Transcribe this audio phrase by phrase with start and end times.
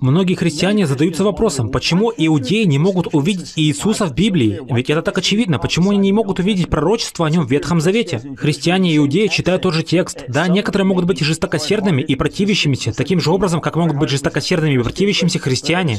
[0.00, 4.58] Многие христиане задаются вопросом, почему иудеи не могут увидеть Иисуса в Библии?
[4.70, 5.58] Ведь это так очевидно.
[5.58, 8.22] Почему они не могут увидеть пророчество о нем в Ветхом Завете?
[8.38, 10.24] Христиане и иудеи читают тот же текст.
[10.28, 14.78] Да, некоторые могут быть жестокосердными и противящимися, таким же образом, как могут быть жестокосердными и
[14.78, 15.98] противящимися христиане.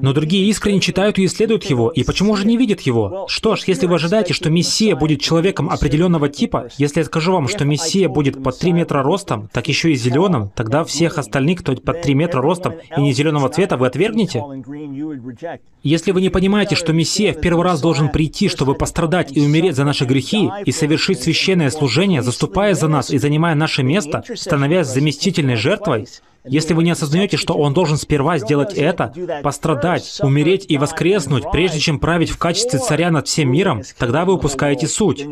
[0.00, 1.90] Но другие искренне читают и исследуют его.
[1.90, 3.26] И почему же не видят его?
[3.28, 7.48] Что ж, если вы ожидаете, что Мессия будет человеком определенного типа, если я скажу вам,
[7.48, 11.74] что Мессия будет под 3 метра ростом, так еще и зеленым, тогда всех остальных, кто
[11.74, 14.42] под 3 метра ростом и не зеленого цвета, вы отвергнете?
[15.82, 19.76] Если вы не понимаете, что Мессия в первый раз должен прийти, чтобы пострадать и умереть
[19.76, 24.88] за наши грехи, и совершить священное служение, заступая за нас и занимая наше место, становясь
[24.88, 26.06] заместительной жертвой,
[26.44, 29.12] если вы не осознаете, что он должен сперва сделать это,
[29.42, 34.34] пострадать, умереть и воскреснуть, прежде чем править в качестве царя над всем миром, тогда вы
[34.34, 35.26] упускаете суть.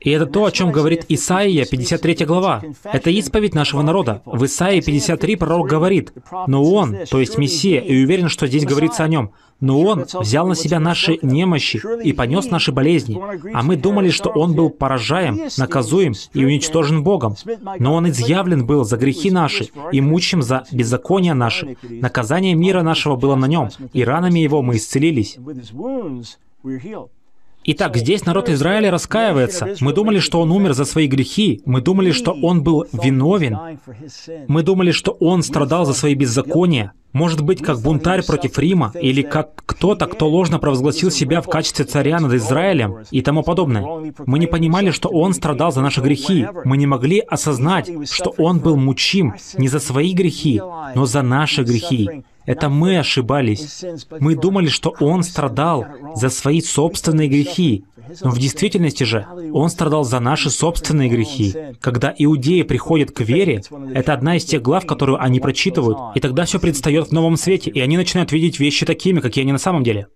[0.00, 2.62] И это то, о чем говорит Исаия, 53 глава.
[2.84, 4.22] Это исповедь нашего народа.
[4.24, 6.12] В Исаии 53 пророк говорит,
[6.46, 10.46] «Но он, то есть Мессия, и уверен, что здесь говорится о нем, но Он взял
[10.46, 13.20] на себя наши немощи и понес наши болезни,
[13.52, 17.36] а мы думали, что Он был поражаем, наказуем и уничтожен Богом.
[17.78, 21.76] Но Он изъявлен был за грехи наши и мучим за беззакония наши.
[21.88, 25.38] Наказание мира нашего было на Нем, и ранами Его мы исцелились.
[27.62, 29.74] Итак, здесь народ Израиля раскаивается.
[29.80, 31.60] Мы думали, что он умер за свои грехи.
[31.66, 33.78] Мы думали, что он был виновен.
[34.48, 36.92] Мы думали, что он страдал за свои беззакония.
[37.12, 41.84] Может быть, как бунтарь против Рима, или как кто-то, кто ложно провозгласил себя в качестве
[41.84, 44.12] царя над Израилем и тому подобное.
[44.26, 46.46] Мы не понимали, что он страдал за наши грехи.
[46.64, 50.62] Мы не могли осознать, что он был мучим не за свои грехи,
[50.94, 52.22] но за наши грехи.
[52.50, 53.84] Это мы ошибались.
[54.18, 57.84] Мы думали, что Он страдал за свои собственные грехи.
[58.22, 61.54] Но в действительности же Он страдал за наши собственные грехи.
[61.80, 63.62] Когда иудеи приходят к вере,
[63.94, 67.70] это одна из тех глав, которую они прочитывают, и тогда все предстает в новом свете,
[67.70, 70.08] и они начинают видеть вещи такими, какие они на самом деле.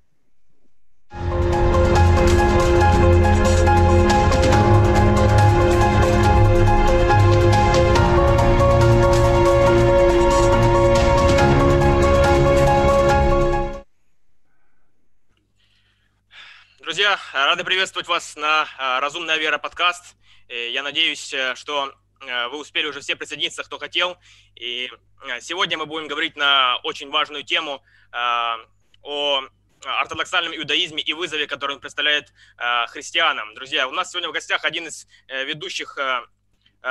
[16.95, 20.15] Друзья, рады приветствовать вас на а, «Разумная вера» подкаст.
[20.49, 24.17] Я надеюсь, э, что э, вы успели уже все присоединиться, кто хотел.
[24.55, 24.89] И
[25.27, 27.83] э, сегодня мы будем говорить на очень важную тему
[28.13, 28.61] а,
[29.03, 29.43] о
[29.85, 33.57] ортодоксальном иудаизме и вызове, который он представляет а, христианам.
[33.57, 35.99] Друзья, у нас сегодня в гостях один из ведущих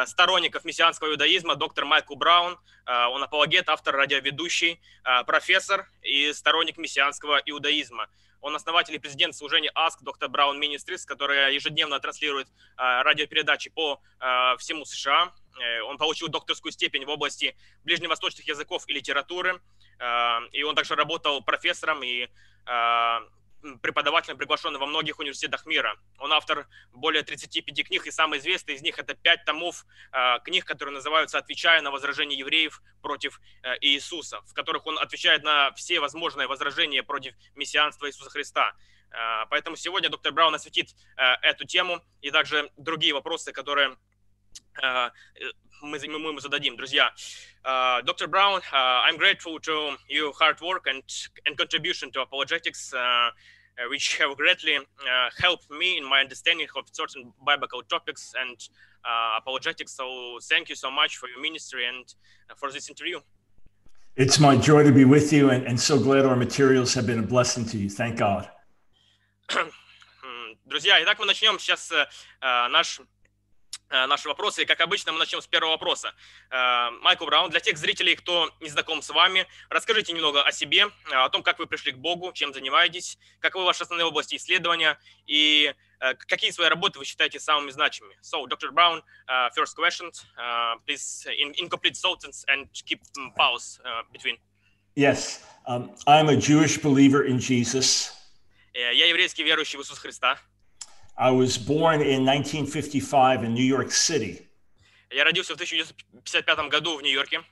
[0.06, 2.60] сторонников мессианского иудаизма, доктор Майкл Браун.
[2.86, 4.82] Он апологет, автор, радиоведущий,
[5.26, 8.10] профессор и сторонник мессианского иудаизма.
[8.44, 10.28] Он основатель и президент служения Ask Dr.
[10.28, 15.32] Brown Ministries, которая ежедневно транслирует э, радиопередачи по э, всему США.
[15.58, 17.56] Э, он получил докторскую степень в области
[17.86, 19.62] ближневосточных языков и литературы.
[19.98, 22.28] Э, и он также работал профессором и
[23.82, 25.98] преподавателем, приглашенным во многих университетах мира.
[26.20, 30.66] Он автор более 35 книг, и самый известный из них это пять томов э, книг,
[30.66, 36.00] которые называются «Отвечая на возражения евреев против э, Иисуса», в которых он отвечает на все
[36.00, 38.74] возможные возражения против мессианства Иисуса Христа.
[39.12, 43.98] Э, поэтому сегодня доктор Браун осветит э, эту тему и также другие вопросы, которые
[44.82, 45.10] uh,
[45.82, 47.14] мы, мы ему зададим, друзья.
[47.64, 48.28] Uh, Dr.
[48.28, 51.04] Brown, uh, I'm grateful to your hard work and,
[51.46, 52.94] and contribution to apologetics.
[52.94, 53.32] Uh,
[53.91, 54.83] which have greatly uh,
[55.39, 58.57] helped me in my understanding of certain biblical topics and
[59.05, 59.93] uh, apologetics.
[59.93, 62.05] So thank you so much for your ministry and
[62.57, 63.21] for this interview.
[64.17, 67.21] It's my joy to be with you, and, and so glad our materials have been
[67.21, 67.89] a blessing to you.
[67.89, 68.51] Thank God.
[70.67, 71.91] Друзья, итак, мы начнем сейчас
[72.43, 73.05] наш Э,
[74.08, 74.64] наши вопросы.
[74.64, 76.14] И, как обычно, мы начнем с первого вопроса.
[76.50, 80.88] Э, Майкл Браун, для тех зрителей, кто не знаком с вами, расскажите немного о себе,
[81.12, 84.98] э, о том, как вы пришли к Богу, чем занимаетесь, каковы ваши основные области исследования
[85.26, 85.74] и
[86.28, 88.18] какие свои работы вы считаете самыми значимыми.
[88.22, 88.74] So, Dr.
[88.74, 93.00] Brown, uh, first question, uh, please, in incomplete sentence and keep
[93.38, 94.38] pause uh, between.
[94.96, 98.12] Yes, um, I'm a Jewish believer in Jesus.
[98.74, 100.40] Я еврейский верующий в Иисуса Христа.
[101.17, 104.47] I was born in 1955 in New York City.
[105.11, 107.43] Я родился в 1955 году в Нью-Йорке.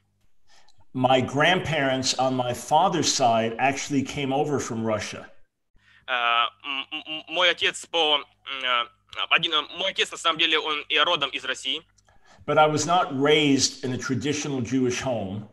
[0.95, 5.27] My grandparents on my father's side actually came over from Russia.
[6.09, 6.47] Uh,
[7.29, 8.87] мой отец по uh,
[9.31, 11.83] один, мой отец на самом деле он и родом из России.
[12.47, 15.49] But I was not raised in a traditional Jewish home.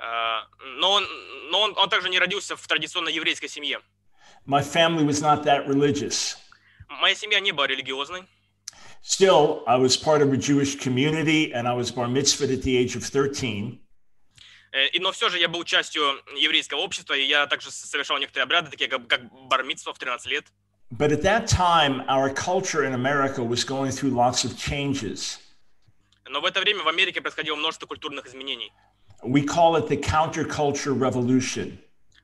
[0.00, 0.42] Uh,
[0.78, 1.06] но он,
[1.50, 3.80] но он, он также не родился в традиционной еврейской семье.
[4.46, 6.36] My family was not that religious.
[7.01, 8.23] Моя семья не была религиозной.
[9.03, 12.77] Still, I was part of a Jewish community and I was bar mitzvahed at the
[12.77, 13.79] age of 13.
[14.71, 16.03] Э, И, но все же я был частью
[16.35, 20.45] еврейского общества, и я также совершал некоторые обряды, такие как, как бармитство в 13 лет.
[20.91, 25.39] But at that time, our culture in America was going through lots of changes.
[26.29, 28.71] Но в это время в Америке происходило множество культурных изменений.
[29.23, 31.77] We call it the counterculture revolution.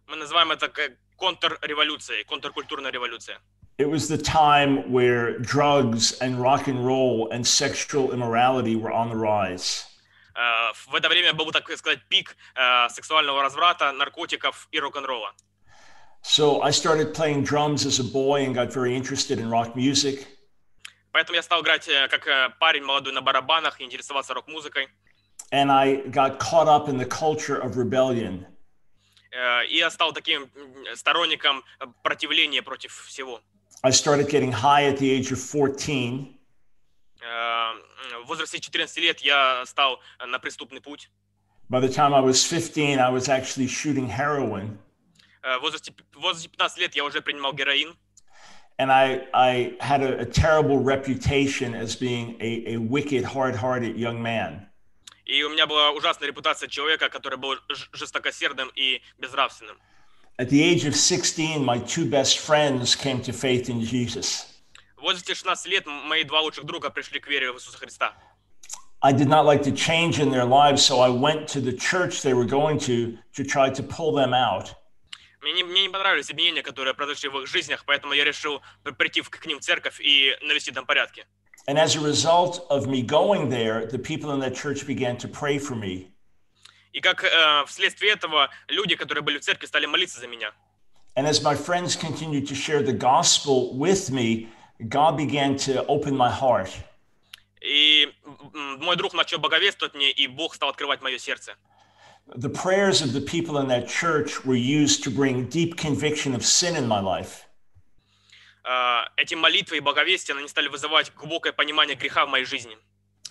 [0.07, 0.71] Мы называем это
[1.17, 3.39] контрреволюцией, контркультурная революция.
[3.78, 9.08] It was the time where drugs and rock and roll and sexual immorality were on
[9.10, 9.86] the rise.
[10.36, 15.32] Э, В это время был, так сказать, пик э, сексуального разврата, наркотиков и рок-н-ролла.
[16.22, 20.26] So I started playing drums as a boy and got very interested in rock music.
[21.12, 24.88] Поэтому я стал играть э, как э, парень молодой на барабанах и интересоваться рок-музыкой.
[25.52, 28.46] And I got caught up in the culture of rebellion.
[29.32, 33.40] Э, И я стал таким м, сторонником э, противления против всего.
[33.82, 36.38] I started getting high at the age of 14.
[37.20, 37.72] Э,
[38.24, 41.10] В возрасте 14 лет я стал на преступный путь.
[41.70, 44.78] By the time I was 15, I was actually shooting heroin.
[45.42, 47.94] Э, В возрасте, в возрасте 15 лет я уже принимал героин.
[48.78, 53.96] And I, I had a, a terrible reputation as being a, a wicked, hard hearted
[53.96, 54.66] young man.
[55.26, 59.78] И у меня была ужасная репутация человека, который был ж- жестокосердым и безнравственным.
[60.38, 64.46] At the age of 16, my two best friends came to faith in Jesus.
[64.96, 68.14] В возрасте 16 лет м- мои два лучших друга пришли к вере в Иисуса Христа.
[69.00, 72.22] I did not like the change in their lives, so I went to the church
[72.22, 74.74] they were going to to try to pull them out.
[75.42, 78.92] Мне не, мне не понравились изменения, которые произошли в их жизнях, поэтому я решил при-
[78.92, 81.26] прийти в- к ним в церковь и навести там порядки.
[81.68, 85.28] And as a result of me going there, the people in that church began to
[85.28, 86.08] pray for me.
[86.93, 90.51] И как э, вследствие этого люди, которые были в церкви, стали молиться за меня.
[91.15, 94.47] And as my friends continued to share the gospel with me,
[94.87, 96.69] God began to open my heart.
[97.61, 98.11] И
[98.53, 101.55] мой друг начал боговествовать мне, и Бог стал открывать мое сердце.
[102.35, 106.45] The prayers of the people in that church were used to bring deep conviction of
[106.45, 107.45] sin in my life.
[108.63, 112.77] Э, Эти молитвы и боговестия, они стали вызывать глубокое понимание греха в моей жизни.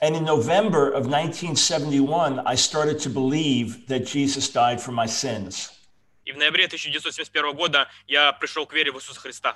[0.02, 5.72] And in November of 1971, I started to believe that Jesus died for my sins.
[6.26, 9.56] И в ноябре 1971 года я пришел к вере в Иисуса Христа.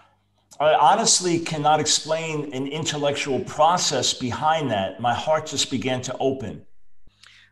[0.60, 5.00] I honestly cannot explain an intellectual process behind that.
[5.00, 6.66] My heart just began to open.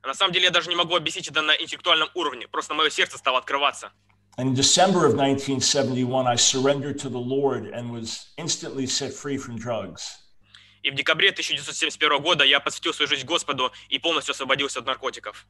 [0.03, 2.47] На самом деле я даже не могу объяснить это на интеллектуальном уровне.
[2.47, 3.91] Просто мое сердце стало открываться.
[4.37, 9.37] And in December of 1971, I surrendered to the Lord and was instantly set free
[9.37, 10.18] from drugs.
[10.82, 15.46] И в декабре 1971 года я посвятил свою жизнь Господу и полностью освободился от наркотиков.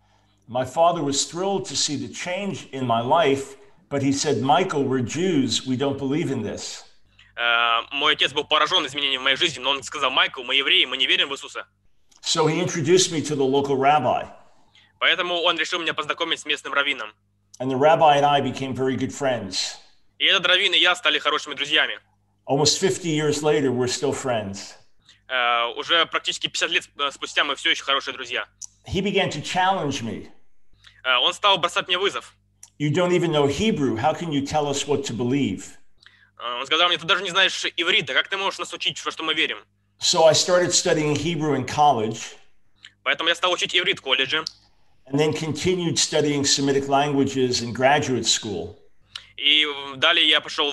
[0.49, 3.57] My father was thrilled to see the change in my life,
[3.89, 5.65] but he said, Michael, we're Jews.
[5.65, 6.85] We don't believe in this.
[7.37, 10.85] Э, Мой отец был поражен изменением в моей жизни, но он сказал, Майкл, мы евреи,
[10.87, 11.67] мы не верим в Иисуса.
[12.23, 14.27] So he introduced me to the local rabbi.
[14.99, 17.15] Поэтому он решил меня познакомить с местным раввином.
[17.61, 19.77] And the rabbi and I became very good friends.
[20.19, 21.99] И этот раввин и я стали хорошими друзьями.
[22.47, 24.75] Almost 50 years later, we're still friends.
[25.31, 28.47] Э, Уже практически 50 лет э, спустя мы все еще хорошие друзья.
[28.87, 30.29] He began to challenge me.
[31.05, 32.35] Э, Он стал бросать мне вызов.
[32.79, 33.97] You don't even know Hebrew.
[33.97, 35.77] How can you tell us what to believe?
[36.39, 39.11] Э, Он сказал мне, ты даже не знаешь иврита, как ты можешь нас учить, во
[39.13, 39.59] что мы верим?
[40.01, 42.35] So I started studying Hebrew in college
[43.05, 44.45] Поэтому я стал учить иврит в колледже.
[45.07, 48.79] and then continued studying Semitic languages in graduate school.
[49.41, 50.71] И э, далее я пошел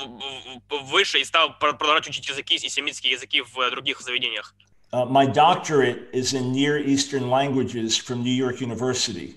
[0.70, 4.54] выше и стал пр- продолжать учить языки и семитские языки в э, других заведениях.
[4.92, 9.36] Uh, my doctorate is in Near Eastern languages from New York University.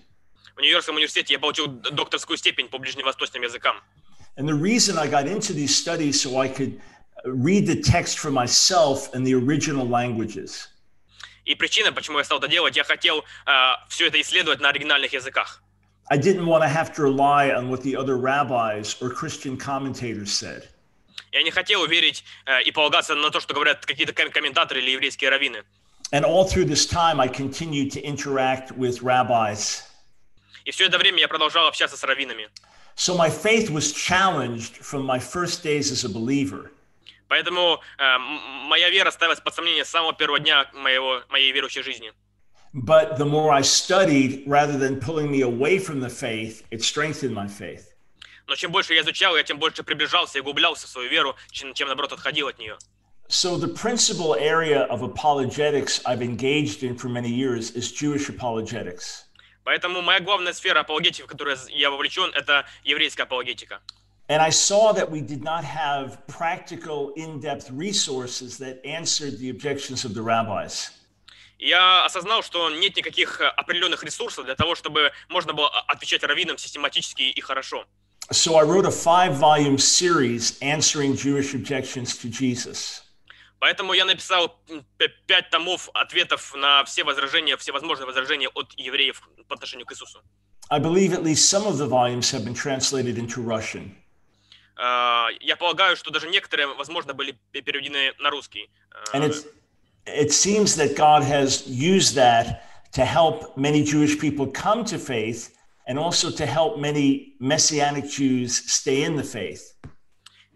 [0.56, 3.80] В Нью-Йоркском университете я получил докторскую степень по ближневосточным языкам.
[4.37, 6.80] And the reason I got into these studies so I could
[7.25, 10.68] uh, read the text for myself in the original languages.
[11.44, 13.25] И причина, почему я стал это делать, я хотел
[13.88, 15.62] все это исследовать на оригинальных языках.
[16.10, 20.32] I didn't want to have to rely on what the other rabbis or Christian commentators
[20.32, 20.67] said.
[21.32, 24.91] Я не хотел верить э, и полагаться на то, что говорят какие-то ком- комментаторы или
[24.91, 25.63] еврейские раввины.
[26.12, 29.82] And all through this time, I continued to interact with rabbis.
[30.65, 32.48] И все это время я продолжал общаться с раввинами.
[32.96, 36.72] So my faith was challenged from my first days as a believer.
[37.27, 38.22] Поэтому э, м-
[38.70, 42.13] моя вера ставилась под сомнение с самого первого дня моего, моей верующей жизни.
[42.74, 47.34] But the more I studied, rather than pulling me away from the faith, it strengthened
[47.34, 47.94] my faith.
[48.48, 51.74] Но чем больше я изучал, я тем больше приближался и углублялся в свою веру, чем,
[51.74, 52.77] чем наоборот отходил от нее.
[53.27, 59.25] So the principal area of apologetics I've engaged in for many years is Jewish apologetics.
[59.63, 63.82] Поэтому моя главная сфера апологетики, в которой я вовлечен, это еврейская апологетика.
[64.27, 69.50] And I saw that we did not have practical, in depth resources that answered the
[69.50, 70.91] objections of the rabbis.
[71.61, 76.23] Я осознал, что нет никаких э, определенных ресурсов для того, чтобы можно было а- отвечать
[76.25, 77.85] раввинам систематически и хорошо.
[78.33, 83.02] So I wrote a five volume series answering Jewish objections to Jesus.
[83.59, 84.59] Поэтому я написал
[85.26, 90.23] пять томов ответов на все возражения, всевозможные возражения от евреев по отношению к Иисусу.
[90.71, 93.95] I believe at least some of the volumes have been translated into Russian.
[94.76, 98.71] А, Я полагаю, что даже некоторые, возможно, были переведены на русский.
[99.12, 99.45] And it's,
[100.05, 102.63] it seems that God has used that
[102.94, 105.51] to help many Jewish people come to faith
[105.88, 109.74] and also to help many Messianic Jews stay in the faith.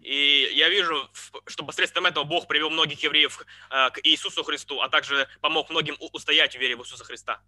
[0.02, 4.80] И я вижу, в- что посредством этого Бог привел многих евреев а, к Иисусу Христу,
[4.80, 7.38] а также помог многим у- устоять в вере в Иисуса Христа.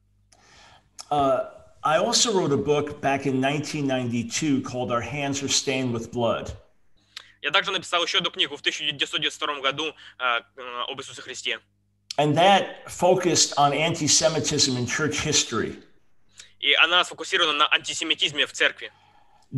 [1.11, 1.51] Uh,
[1.83, 6.53] I also wrote a book back in 1992 called Our Hands Are Stained with Blood.
[7.41, 11.59] Я также написал еще одну книгу в 1992 году а, э, об Иисусе Христе.
[12.19, 15.77] And that focused on anti Semitism in church history.
[16.61, 18.91] И она сфокусирована на антисемитизме в церкви.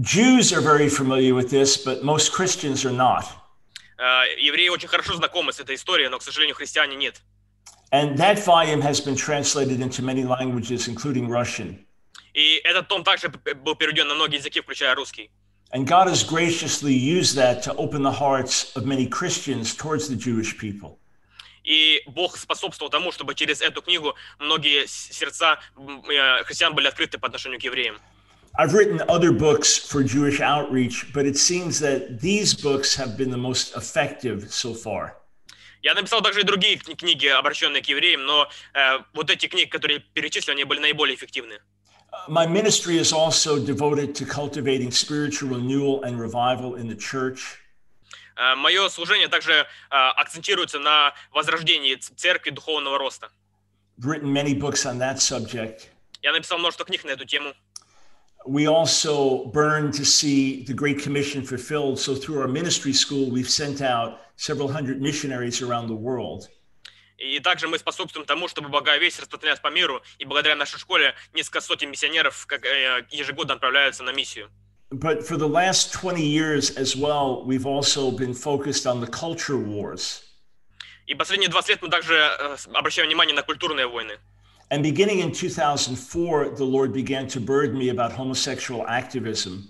[0.01, 3.25] Jews are very familiar with this, but most Christians are not.
[3.99, 7.23] А, Евреи очень хорошо знакомы с этой историей, но, к сожалению, христиане нет.
[7.93, 11.87] And that volume has been translated into many languages, including Russian.
[12.33, 15.31] И этот том также п- был переведен на многие языки, включая русский.
[15.73, 20.17] And God has graciously used that to open the hearts of many Christians towards the
[20.17, 20.98] Jewish people.
[21.64, 27.28] И Бог способствовал тому, чтобы через эту книгу многие сердца э, христиан были открыты по
[27.28, 27.98] отношению к евреям.
[28.58, 33.30] I've written other books for Jewish outreach, but it seems that these books have been
[33.30, 35.14] the most effective so far.
[35.82, 39.70] Я написал также и другие кни- книги, обращенные к евреям, но э, вот эти книги,
[39.70, 41.60] которые перечислил, они были наиболее эффективны.
[42.28, 47.60] My ministry is also devoted to cultivating spiritual renewal and revival in the church.
[48.56, 53.32] Мое служение также э, акцентируется на возрождении церкви духовного роста.
[53.98, 55.90] Written many books on that subject.
[56.22, 57.54] Я написал множество книг на эту тему.
[58.46, 62.00] We also burn to see the Great Commission fulfilled.
[62.00, 66.48] So, through our ministry school, we've sent out several hundred missionaries around the world.
[67.18, 71.14] И также мы способствуем тому, чтобы Благая Весть распространялась по миру, и благодаря нашей школе
[71.34, 74.50] несколько сотен миссионеров э, ежегодно отправляются на миссию.
[74.91, 79.59] But for the last 20 years as well, we've also been focused on the culture
[79.59, 80.23] wars.
[81.07, 84.19] И последние 20 лет мы также э, с- обращаем внимание на культурные войны.
[84.71, 89.65] And beginning in 2004, the Lord began to burden me about homosexual activism.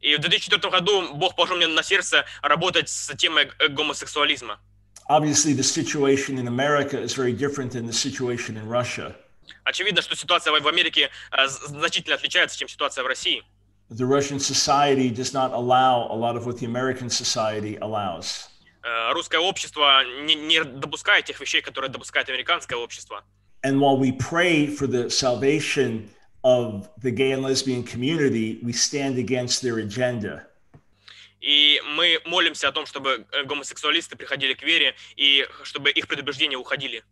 [0.00, 4.58] И в 2004 году Бог положил мне на сердце работать с темой э, гомосексуализма.
[5.10, 9.14] Obviously, the situation in America is very different than the situation in Russia.
[9.64, 13.42] Очевидно, что ситуация в в Америке э, з- значительно отличается, чем ситуация в России.
[13.92, 18.48] The Russian society does not allow a lot of what the American society allows.
[18.82, 23.24] Э, Русское общество не, не допускает тех вещей, которые допускает американское общество.
[23.62, 26.08] And while we pray for the salvation
[26.44, 30.44] of the gay and lesbian community, we stand against their agenda.
[31.40, 36.56] И мы молимся о том, чтобы э, гомосексуалисты приходили к вере и чтобы их предубеждения
[36.56, 37.02] уходили.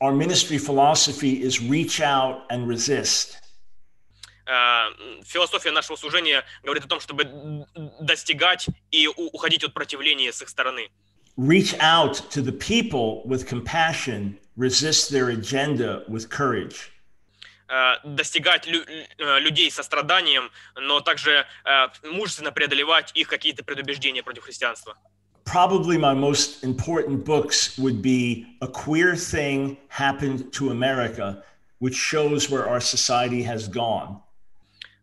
[0.00, 3.36] Our ministry philosophy is reach out and resist.
[4.46, 4.86] Э,
[5.24, 7.66] Философия нашего служения говорит о том, чтобы д-
[8.00, 10.88] достигать и у- уходить от противления с их стороны.
[11.36, 16.90] Reach out to the people with compassion, resist their agenda with courage.
[17.68, 18.84] Э, Достигать лю-
[19.18, 24.96] э, людей со страданием, но также э, мужественно преодолевать их какие-то предубеждения против христианства.
[25.44, 31.42] Probably my most important books would be A Queer Thing Happened to America,
[31.80, 34.20] which shows where our society has gone.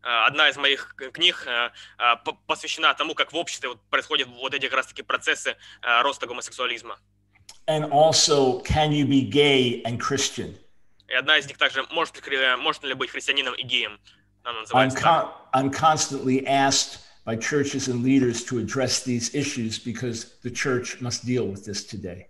[0.03, 4.55] Э, Одна из моих книг э, э, по- посвящена тому, как в обществе происходят вот
[4.55, 6.99] эти как раз-таки процессы роста гомосексуализма.
[7.67, 10.57] And also, Can You Be Gay and Christian?
[11.09, 14.01] И одна из них также может, ли можно ли быть христианином и геем.
[14.43, 15.05] Она I'm, называется так.
[15.05, 21.01] con- I'm constantly asked by churches and leaders to address these issues because the church
[21.01, 22.27] must deal with this today.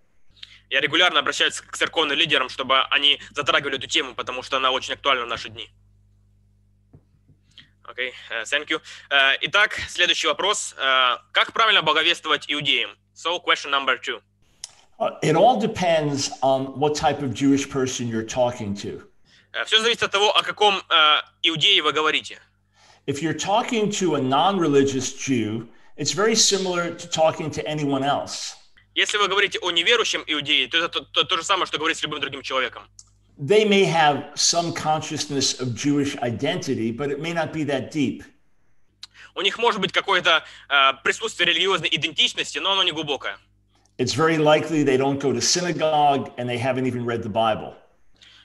[0.69, 4.93] Я регулярно обращаюсь к церковным лидерам, чтобы они затрагивали эту тему, потому что она очень
[4.93, 5.69] актуальна в наши дни.
[7.91, 8.81] Окей, э, thank you.
[9.09, 10.73] Э, Итак, следующий вопрос.
[10.77, 12.91] Э, Как правильно благовествовать иудеям?
[13.13, 14.21] So, question number two.
[14.97, 19.01] Uh, it all depends on what type of Jewish person you're talking to.
[19.65, 20.81] Все зависит от того, о каком
[21.43, 22.39] иудее вы говорите.
[23.07, 25.67] If you're talking to a non religious Jew,
[25.97, 28.55] it's very similar to talking to anyone else.
[28.95, 31.97] Если вы говорите о неверующем иудее, то это то, то- то же самое, что говорить
[31.97, 32.87] с любым другим человеком.
[33.40, 38.24] They may have some consciousness of Jewish identity, but it may not be that deep.
[39.34, 43.36] У них может быть какое-то э, присутствие религиозной идентичности, но оно не глубокое.
[43.98, 47.74] It's very likely they don't go to synagogue and they haven't even read the Bible.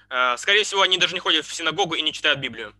[0.10, 2.74] Э, Скорее всего, они даже не ходят в синагогу и не читают Библию.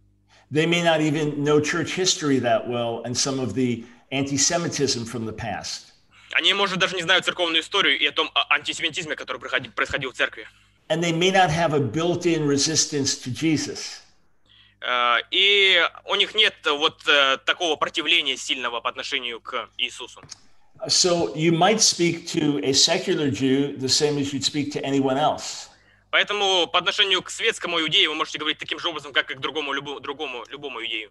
[0.52, 5.06] They may not even know church history that well and some of the anti Semitism
[5.06, 5.94] from the past.
[6.34, 10.12] Они, может, даже не знают церковную историю и о том а- антисемитизме, который проходи- происходил
[10.12, 10.46] в церкви.
[10.90, 14.02] And they may not have a built in resistance to Jesus.
[14.82, 20.22] Э, И у них нет вот э, такого противления сильного по отношению к Иисусу.
[20.88, 25.18] So you might speak to a secular Jew the same as you'd speak to anyone
[25.18, 25.68] else.
[26.10, 29.40] Поэтому по отношению к светскому иудею вы можете говорить таким же образом, как и к
[29.40, 31.10] другому, любу- другому, любому иудею.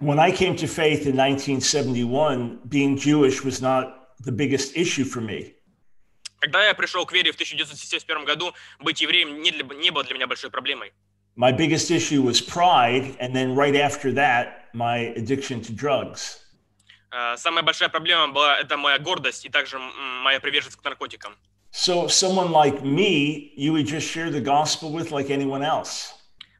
[0.00, 5.20] When I came to faith in 1971, being Jewish was not the biggest issue for
[5.20, 5.54] me.
[6.39, 10.15] Когда я пришел к вере в 1971 году, быть евреем не, для- не было для
[10.15, 10.93] меня большой проблемой.
[11.35, 16.39] My biggest issue was pride, and then right after that, my addiction to drugs.
[17.11, 21.35] Э, Самая большая проблема была это моя гордость и также моя приверженность к наркотикам.
[21.71, 26.13] So, someone like me, you would just share the gospel with like anyone else.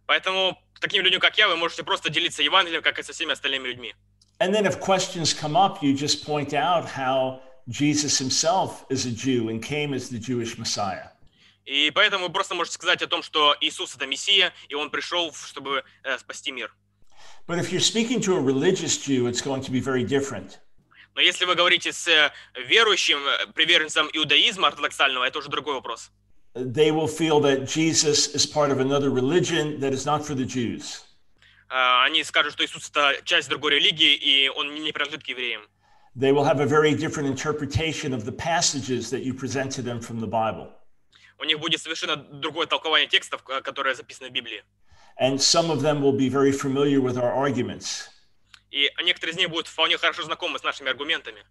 [0.05, 3.67] Поэтому таким людям, как я, вы можете просто делиться Евангелием, как и со всеми остальными
[3.67, 3.93] людьми.
[4.39, 9.11] And then, if questions come up, you just point out how Jesus himself is a
[9.11, 11.09] Jew and came as the Jewish Messiah.
[11.65, 15.33] И поэтому вы просто можете сказать о том, что Иисус это Мессия, и Он пришел,
[15.33, 16.73] чтобы э, спасти мир.
[17.45, 20.59] But if you're speaking to a religious Jew, it's going to be very different.
[21.15, 22.31] Но если вы говорите с э,
[22.67, 26.11] верующим э, приверженцем иудаизма ортодоксального, это уже другой вопрос.
[26.53, 30.45] They will feel that Jesus is part of another religion that is not for the
[30.45, 31.01] Jews.
[31.69, 35.67] Э, Они скажут, что Иисус это часть другой религии, и Он не принадлежит к евреям.
[36.16, 40.00] They will have a very different interpretation of the passages that you present to them
[40.00, 40.68] from the Bible.
[41.38, 44.62] У них будет совершенно другое толкование текстов, э, которые записаны в Библии.
[45.18, 48.08] And some of them will be very familiar with our arguments.
[48.70, 51.42] И некоторые из них будут вполне хорошо знакомы с нашими аргументами.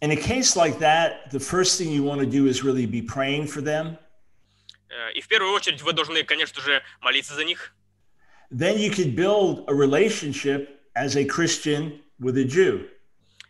[0.00, 3.02] In a case like that, the first thing you want to do is really be
[3.02, 3.98] praying for them.
[4.90, 7.74] Э, И в первую очередь вы должны, конечно же, молиться за них.
[8.50, 12.88] Then you could build a relationship as a Christian with a Jew.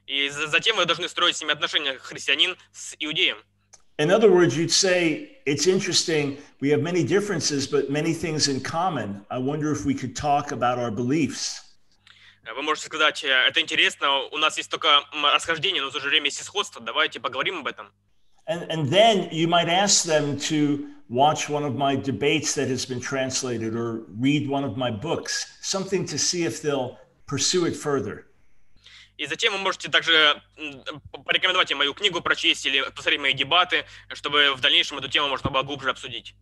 [0.07, 3.39] И за- затем вы должны строить с ними отношения христианин с иудеем.
[3.99, 6.39] In other words, you'd say, It's interesting.
[6.61, 9.25] We have many differences, but many things in common.
[9.29, 11.63] I wonder if we could talk about our beliefs.
[12.45, 15.93] Э, Вы можете сказать, э, это интересно, у нас есть только м, расхождение, но в
[15.93, 17.89] то же время есть и сходство, давайте поговорим об этом.
[18.49, 22.85] And, and then you might ask them to watch one of my debates that has
[22.85, 27.77] been translated or read one of my books, something to see if they'll pursue it
[27.77, 28.26] further.
[29.18, 30.42] И затем вы можете также
[31.26, 35.50] порекомендовать им мою книгу прочесть или посмотреть мои дебаты, чтобы в дальнейшем эту тему можно
[35.50, 36.36] было глубже обсудить.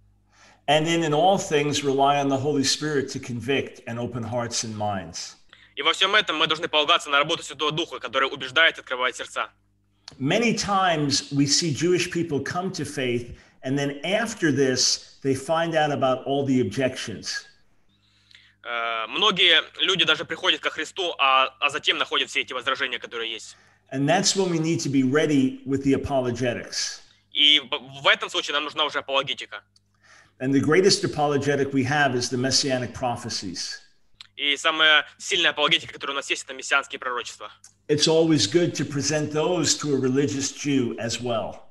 [0.68, 4.64] And then in all things, rely on the Holy Spirit to convict and open hearts
[4.64, 5.36] and minds.
[5.76, 9.16] И во всем этом мы должны полагаться на работу Святого Духа, который убеждает и открывает
[9.16, 9.50] сердца.
[10.18, 15.76] Many times we see Jewish people come to faith, and then after this, they find
[15.76, 17.46] out about all the objections.
[18.66, 23.32] Э, Многие люди даже приходят ко Христу, а, а затем находят все эти возражения, которые
[23.32, 23.56] есть.
[23.92, 27.02] And that's when we need to be ready with the apologetics.
[27.32, 27.62] И
[28.02, 29.62] в этом случае нам нужна уже апологетика.
[30.40, 33.80] And the greatest apologetic we have is the messianic prophecies.
[34.36, 37.52] И самая сильная апологетика, которая у нас есть, это мессианские пророчества.
[37.88, 41.65] It's always good to present those to a religious Jew as well.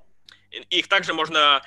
[0.71, 1.63] Их также можно,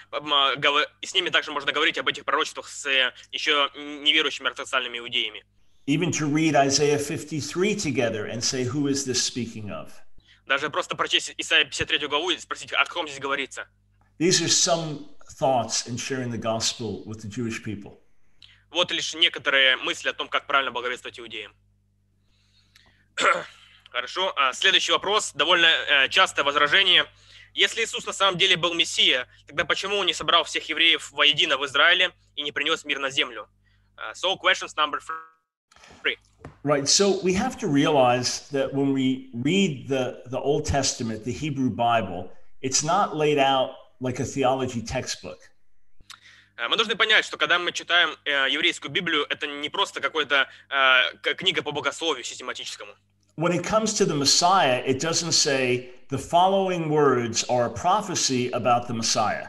[1.02, 5.44] и с ними также можно говорить об этих пророчествах с э, еще неверующими ортодоксальными иудеями.
[5.88, 9.92] Even to read Isaiah 53 together and say, Who is this speaking of?
[10.46, 13.68] Даже просто прочесть Исайя 53 главу и спросить, о ком здесь говорится.
[14.20, 15.08] These are some
[15.40, 18.00] thoughts in sharing the gospel with the Jewish people.
[18.72, 21.54] Вот лишь некоторые мысли о том, как правильно благовествовать иудеям.
[23.92, 24.34] Хорошо.
[24.36, 25.32] А, Следующий вопрос.
[25.34, 27.06] Довольно э, частое возражение.
[27.58, 31.58] Если Иисус на самом деле был Мессия, тогда почему Он не собрал всех евреев воедино
[31.58, 33.50] в Израиле и не принес мир на землю?
[33.96, 35.00] А, So, questions number
[36.04, 36.18] three.
[36.64, 36.88] Right.
[36.88, 41.72] So we have to realize that when we read the, the Old Testament, the Hebrew
[41.72, 42.30] Bible,
[42.62, 45.40] it's not laid out like a theology textbook.
[46.58, 50.48] Э, Мы должны понять, что когда мы читаем э, еврейскую Библию, это не просто какая-то
[50.70, 52.94] э, книга по богословию систематическому.
[53.36, 58.51] When it comes to the Messiah, it doesn't say the following words are a prophecy
[58.51, 59.49] about the Messiah.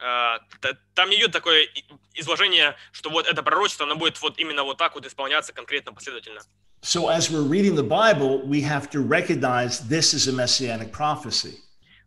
[0.00, 4.38] Э, т- Там не идет такое и- изложение, что вот это пророчество, оно будет вот
[4.38, 6.40] именно вот так вот исполняться конкретно, последовательно.
[6.82, 11.58] So as we're reading the Bible, we have to recognize this is a messianic prophecy.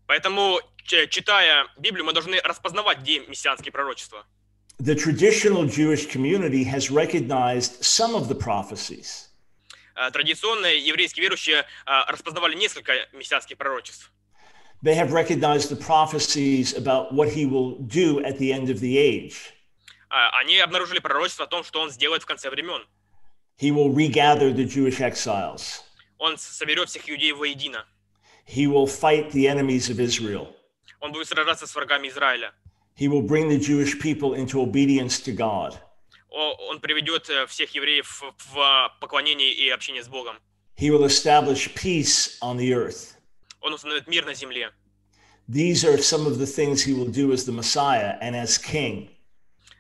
[0.08, 4.26] Поэтому, ч- читая Библию, мы должны распознавать, где мессианские пророчества.
[4.80, 9.25] The traditional Jewish community has recognized some of the prophecies.
[9.96, 11.66] Э, Традиционные еврейские верующие э,
[12.08, 14.12] распознавали несколько мессианских пророчеств.
[14.84, 18.98] They have recognized the prophecies about what he will do at the end of the
[18.98, 19.54] age.
[20.12, 22.86] а, они обнаружили пророчество о том, что он сделает в конце времен.
[23.60, 25.82] He will regather the Jewish exiles.
[26.18, 27.86] Он соберет всех иудеев воедино.
[28.46, 30.54] He will fight the enemies of Israel.
[31.00, 32.54] Он будет сражаться с врагами Израиля.
[32.98, 35.78] He will bring the Jewish people into obedience to God.
[36.37, 38.23] Он приведет э, всех евреев
[38.53, 40.37] в- поклонение и общение с Богом.
[40.79, 43.15] He will establish peace on the earth.
[43.63, 44.71] Он установит мир на земле.
[45.49, 49.09] These are some of the things he will do as the Messiah and as king.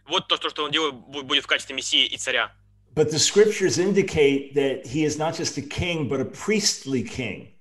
[0.08, 2.52] Вот то, что- он делает, бу- будет в качестве мессии и царя.
[2.94, 7.52] But the scriptures indicate that he is not just a king, but a priestly king.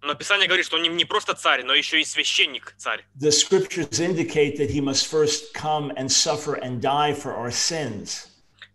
[0.00, 3.04] Но Писание говорит, что он не просто царь, но еще и священник царь.
[3.20, 8.26] The scriptures indicate that he must first come and suffer and die for our sins.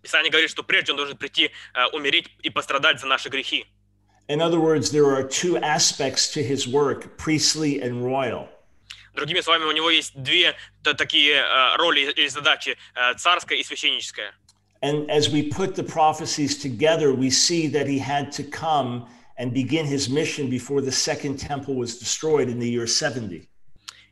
[0.06, 3.66] Писание говорит, что прежде он должен прийти, э, умереть и пострадать за наши грехи.
[4.28, 8.48] In other words, there are two aspects to his work priestly and royal.
[9.14, 13.62] Другими словами, у него есть две та- такие э, роли или задачи, э, царская и
[13.64, 14.32] священническая.
[14.80, 19.06] And as we put the prophecies together, we see that he had to come
[19.38, 23.48] and begin his mission before the second temple was destroyed in the year 70.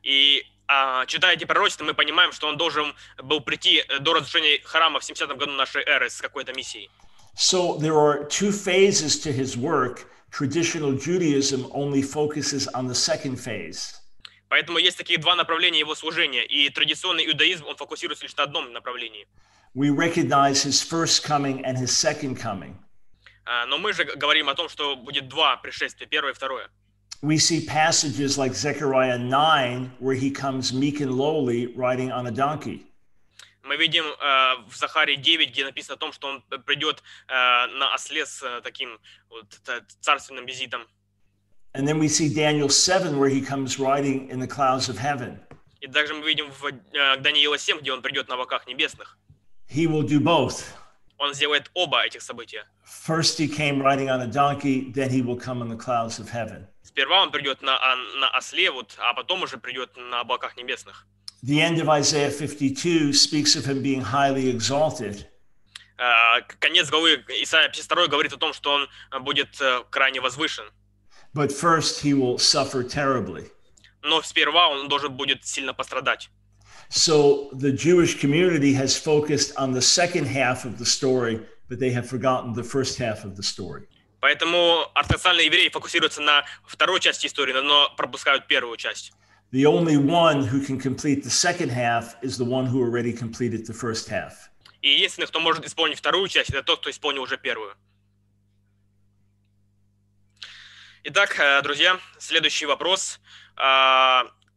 [0.03, 4.60] И а, читая эти пророчества, мы понимаем, что он должен был прийти э, до разрушения
[4.63, 6.89] храма в 70 году нашей эры с какой-то миссией.
[7.36, 10.08] So there are two phases to his work.
[10.32, 13.95] Traditional Judaism only focuses on the second phase.
[14.49, 16.45] Поэтому есть такие два направления его служения.
[16.45, 19.28] И традиционный иудаизм, он фокусируется лишь на одном направлении.
[19.75, 22.75] We recognize his first coming and his second coming.
[23.45, 26.69] А, Но мы же говорим о том, что будет два пришествия, первое и второе.
[27.22, 32.31] We see passages like Zechariah 9, where he comes meek and lowly riding on a
[32.31, 32.87] donkey.
[33.62, 37.33] Мы видим э, в Захарии 9, где написано о том, что он п- придет э,
[37.79, 38.98] на осле с э, таким
[39.29, 40.87] вот, т- царственным визитом.
[41.74, 45.38] And then we see Daniel 7, where he comes riding in the clouds of heaven.
[45.83, 49.18] И также мы видим в э, Даниила 7, где он придет на облаках небесных.
[49.68, 50.64] He will do both.
[51.18, 52.64] Он сделает оба этих события.
[52.85, 56.31] First, he came riding on a donkey, then he will come in the clouds of
[56.31, 56.66] heaven.
[56.95, 61.05] Сперва он придет на, а, на осле, вот, а потом уже придет на облаках небесных.
[61.43, 65.25] The end of Isaiah 52 speaks of him being highly exalted.
[65.97, 70.63] Э, Конец главы Исаия 52 говорит о том, что он э, будет э, крайне возвышен.
[71.34, 73.51] But first, he will suffer terribly.
[74.01, 76.29] Но сперва он должен будет сильно пострадать.
[76.89, 81.91] So the Jewish community has focused on the second half of the story, but they
[81.91, 83.89] have forgotten the first half of the story.
[84.19, 89.12] Поэтому ортодоксальные евреи фокусируются на второй части истории, но пропускают первую часть.
[89.51, 93.65] The only one who can complete the second half is the one who already completed
[93.65, 94.34] the first half.
[94.82, 97.75] И единственный, кто может исполнить вторую часть, это тот, кто исполнил уже первую.
[101.04, 103.19] Итак, э, друзья, следующий вопрос.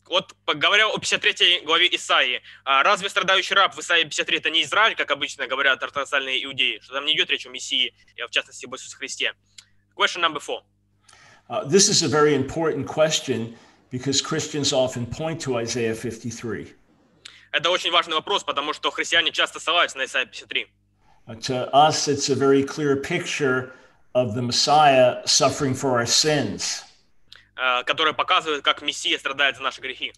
[0.09, 4.51] А, Вот говоря о 53 главе Исаии, а разве страдающий раб в Исаии 53 это
[4.51, 8.23] не Израиль, как обычно говорят ортодоксальные иудеи, что там не идет речь о Мессии, и
[8.23, 9.33] в частности об Иисусе Христе?
[9.97, 10.62] Question number four.
[11.49, 13.57] Uh, this is a very important question
[13.90, 16.75] because Christians often point to Isaiah 53.
[17.51, 20.66] Это очень важный вопрос, потому что христиане часто ссылаются на Исаия 53.
[21.27, 23.73] Uh, to us, it's a very clear picture
[24.14, 26.85] of the Messiah suffering for our sins.
[27.59, 30.12] Э, которая показывает, как Мессия страдает за наши грехи.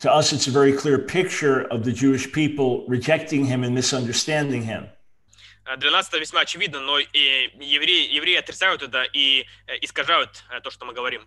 [0.00, 4.62] To us, it's a very clear picture of the Jewish people rejecting him and misunderstanding
[4.62, 4.88] him.
[5.64, 10.44] Э, Для нас это весьма очевидно, но и евреи, евреи отрицают это и э, искажают
[10.62, 11.22] то, что мы говорим.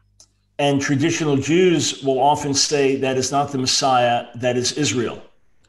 [0.58, 5.22] And traditional Jews will often say that is not the Messiah, that is Israel.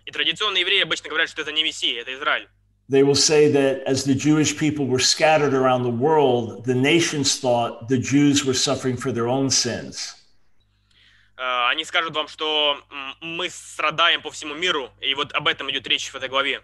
[0.05, 2.49] И традиционные евреи обычно говорят, что это не Мессия, это Израиль.
[2.90, 7.40] They will say that as the Jewish people were scattered around the world, the nations
[7.40, 10.16] thought the Jews were suffering for their own sins.
[11.38, 15.72] Э, Они скажут вам, что м, мы страдаем по всему миру, и вот об этом
[15.72, 16.62] идет речь в этой главе.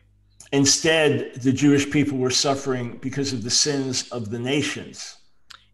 [0.51, 5.17] Instead, the Jewish people were suffering because of the sins of the nations.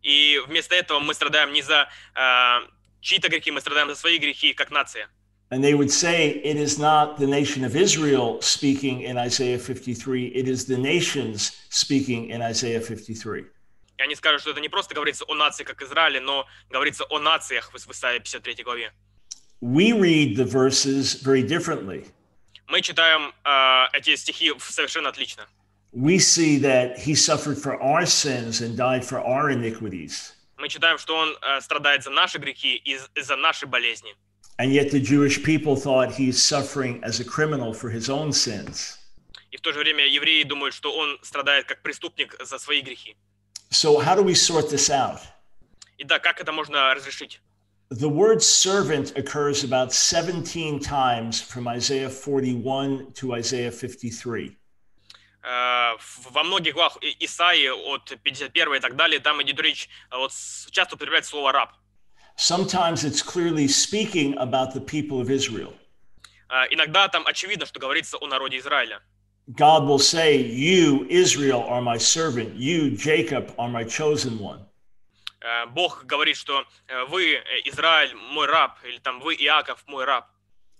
[0.03, 2.67] И вместо этого мы страдаем не за э,
[3.01, 5.07] чьи-то грехи, мы страдаем за свои грехи, как нация.
[5.49, 10.27] And they would say, it is not the nation of Israel speaking in Isaiah 53,
[10.27, 13.45] it is the nations speaking in Isaiah 53.
[13.99, 17.19] И они скажут, что это не просто говорится о нации, как Израиле, но говорится о
[17.19, 18.91] нациях в в Исаии 53 главе.
[19.62, 22.07] We read the verses very differently.
[22.67, 25.45] Мы читаем э, эти стихи совершенно отлично.
[25.91, 30.33] We see that he suffered for our sins and died for our iniquities.
[30.57, 34.15] Мы читаем, что он э, страдает за наши грехи и з- и за наши болезни.
[34.59, 38.99] And yet the Jewish people thought he's suffering as a criminal for his own sins.
[39.51, 43.15] И в то же время евреи думают, что он страдает как преступник за свои грехи.
[43.71, 45.19] So, how do we sort this out?
[45.97, 47.39] И да, как это можно разрешить?
[47.89, 54.57] The word servant occurs about 17 times from Isaiah 41 to Isaiah 53.
[55.43, 59.89] Э, в- Во многих главах И- Исаии от 51 и так далее, там идет речь,
[60.12, 61.73] э, вот с- часто употребляется слово «раб».
[62.38, 65.73] Sometimes it's clearly speaking about the people of Israel.
[66.49, 69.01] Э, Иногда там очевидно, что говорится о народе Израиля.
[69.55, 72.55] God will say, You, Israel, are my servant.
[72.55, 74.65] You, Jacob, are my chosen one.
[75.41, 80.05] Э, Бог говорит, что э, вы, э, Израиль, мой раб, или там вы, Иаков, мой
[80.05, 80.27] раб.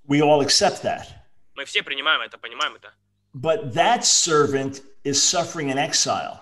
[0.08, 1.06] We all accept that.
[1.56, 2.94] Мы все принимаем это, понимаем это.
[3.36, 6.40] But that servant is suffering in exile.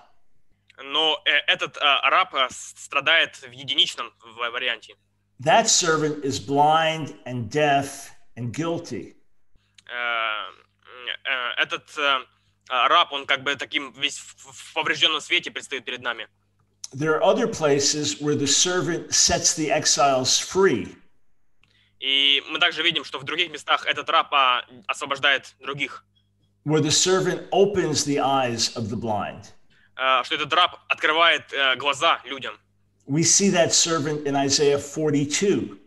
[0.83, 4.95] Но э, этот э, раб э, с- страдает в единичном в- варианте.
[5.39, 9.15] That servant is blind and deaf and guilty.
[9.87, 10.51] Э,
[11.25, 12.19] э, Этот э,
[12.69, 16.27] э, раб, он как бы таким весь в в поврежденном свете предстоит перед нами.
[16.93, 20.95] There are other places where the servant sets the exiles free.
[21.99, 26.03] И мы также видим, что в других местах этот раб а, освобождает других.
[26.63, 29.51] where the servant opens the eyes of the blind.
[29.97, 32.57] Э, Что этот раб открывает э, глаза людям.
[33.07, 35.77] We see that servant in Isaiah 42.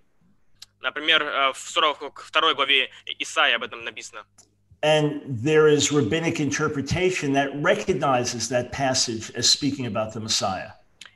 [0.80, 4.24] Например, э, в 42 главе Исаия об этом написано.
[4.82, 10.72] And there is rabbinic interpretation that recognizes that passage as speaking about the Messiah.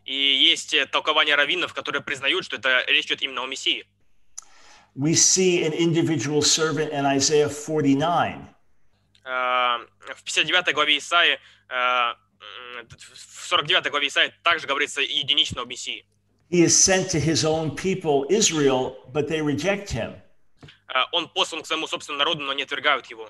[0.07, 3.85] И есть э, толкования раввинов, которые признают, что это речь идет именно о Мессии.
[4.97, 8.41] We see an individual servant in Isaiah 49.
[9.27, 12.17] Э, В 59 главе Исаии, э, м,
[12.89, 16.05] в 49 главе Исаии также говорится единично о Мессии.
[16.51, 20.15] He is sent to his own people, Israel, but they reject him.
[20.89, 23.29] Э, Он послан к своему собственному народу, но не отвергают его.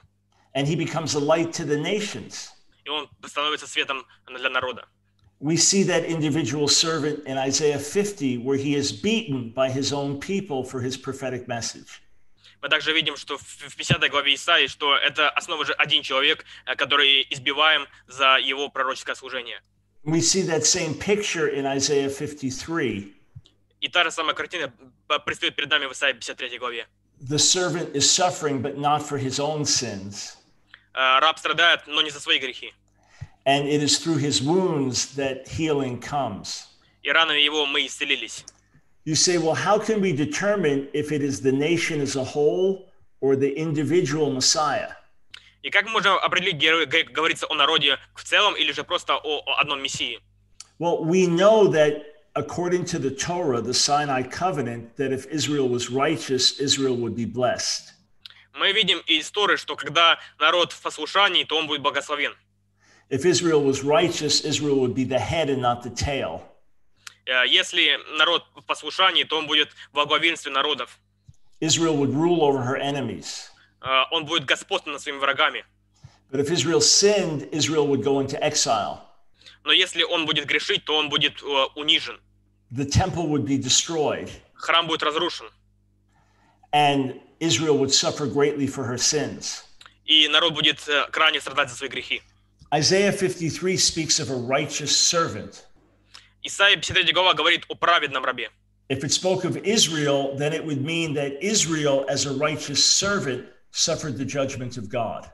[0.55, 2.51] And he becomes a light to the nations.
[2.85, 4.87] И он становится светом для народа.
[5.41, 10.19] We see that individual servant in Isaiah 50, where he is beaten by his own
[10.19, 12.02] people for his prophetic message.
[12.64, 16.46] Мы также видим, что в в 50 главе Исаии, что это основа же один человек,
[16.66, 19.62] э, который избиваем за его пророческое служение.
[20.06, 23.14] We see that same picture in Isaiah 53.
[23.82, 24.72] И та же самая картина
[25.08, 26.88] п- предстает перед нами в Исаии 53 главе.
[27.20, 30.38] The servant is suffering, but not for his own sins.
[30.94, 32.72] Э, Раб страдает, но не за свои грехи.
[33.46, 36.68] And it is through his wounds that healing comes.
[37.02, 38.46] И ранами его мы исцелились.
[39.05, 42.91] You say, well, how can we determine if it is the nation as a whole
[43.21, 44.93] or the individual Messiah?
[45.63, 49.17] И как мы можем определить, где г- говорится о народе в целом или же просто
[49.17, 50.21] о, о одном Мессии?
[50.79, 52.05] Well, we know that
[52.37, 57.25] according to the Torah, the Sinai covenant, that if Israel was righteous, Israel would be
[57.25, 57.93] blessed.
[58.55, 62.35] Мы видим из истории, что когда народ в послушании, то он будет благословен.
[63.11, 66.43] If Israel was righteous, Israel would be the head and not the tail.
[67.26, 71.00] Э, Если народ в послушании, то он будет в главенстве народов.
[71.60, 73.50] Israel would rule over her enemies.
[73.82, 75.64] Э, Он будет господствовать над своими врагами.
[76.32, 79.02] But if Israel sinned, Israel would go into exile.
[79.64, 82.20] Но если он будет грешить, то он будет э, унижен.
[82.72, 85.50] The temple would be destroyed, Храм будет разрушен.
[86.74, 89.64] and Israel would suffer greatly for her sins.
[90.06, 90.80] И народ будет
[91.12, 92.22] крайне страдать за свои грехи.
[92.74, 95.64] Isaiah 53 speaks of a righteous servant.
[96.46, 98.50] Исаия 53 глава говорит о праведном рабе.
[98.90, 103.46] If it spoke of Israel, then it would mean that Israel, as a righteous servant,
[103.72, 105.30] suffered the judgment of God.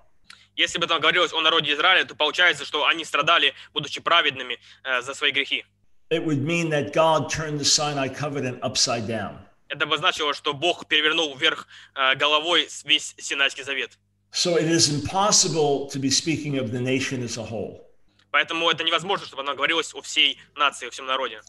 [0.56, 5.02] Если бы там говорилось о народе Израиля, то получается, что они страдали, будучи праведными э,
[5.02, 5.66] за свои грехи.
[6.12, 9.40] It would mean that God turned the Sinai covenant upside down.
[9.68, 13.98] Это бы значило, что Бог перевернул вверх э, головой весь Синайский завет.
[14.32, 17.89] So it is impossible to be speaking of the nation as a whole.
[18.32, 21.42] Поэтому это невозможно, чтобы оно говорилось о всей нации, о всем народе.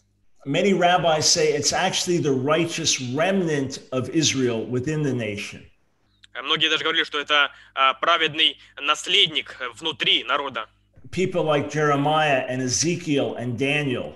[0.45, 5.61] Many rabbis say it's actually the righteous remnant of Israel within the nation.
[6.33, 10.67] Э, Многие даже говорили, что это э, праведный наследник э, внутри народа.
[11.11, 14.15] People like Jeremiah and Ezekiel and Daniel,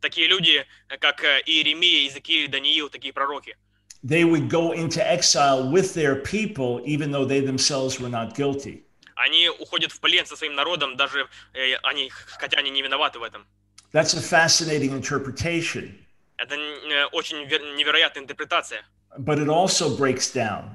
[0.00, 3.54] Такие люди, э, как э, Иеремия, Иезекииль, Даниил, такие пророки.
[4.02, 8.82] they would go into exile with their people, even though they themselves were not guilty.
[9.24, 13.22] Они уходят в плен со своим народом, даже э, они, хотя они не виноваты в
[13.22, 13.46] этом.
[13.92, 15.92] That's a fascinating interpretation,
[16.38, 18.82] Это э, очень вер- невероятная интерпретация.
[19.18, 20.70] but it also breaks down.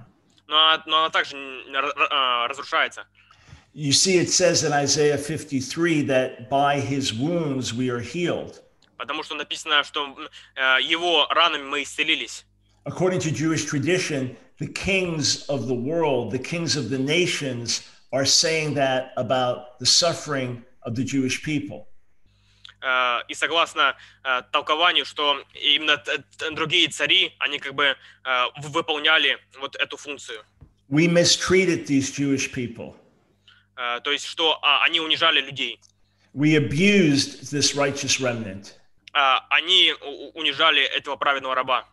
[0.47, 1.35] Но, она- но она также
[2.11, 3.07] а, разрушается.
[3.73, 8.61] You see, it says in Isaiah 53 that by his wounds we are healed.
[8.97, 10.15] Потому что написано, что
[10.55, 12.45] э, его ранами мы исцелились.
[12.85, 17.81] According to Jewish tradition, the kings of the world, the kings of the nations,
[18.14, 21.86] are saying that about the suffering of the Jewish people.
[22.82, 27.94] э, и согласно э, толкованию, что именно т- т- другие цари, они как бы э,
[28.62, 30.42] в- выполняли вот эту функцию.
[30.88, 32.96] We mistreated these Jewish people.
[33.76, 35.78] Э, то есть, что а, они унижали людей.
[36.34, 38.72] We abused this righteous remnant.
[39.12, 41.84] А, они у- у- унижали этого праведного раба.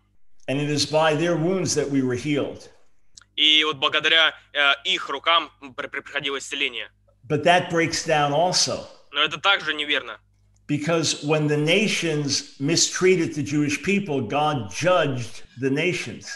[0.47, 2.69] And it is by their wounds that we were healed.
[3.36, 6.90] И вот благодаря э, их рукам при- при- приходило исцеление.
[7.28, 8.86] But that breaks down also.
[9.12, 10.18] Но это также неверно.
[10.68, 16.26] Because when the nations mistreated the Jewish people, God judged the nations.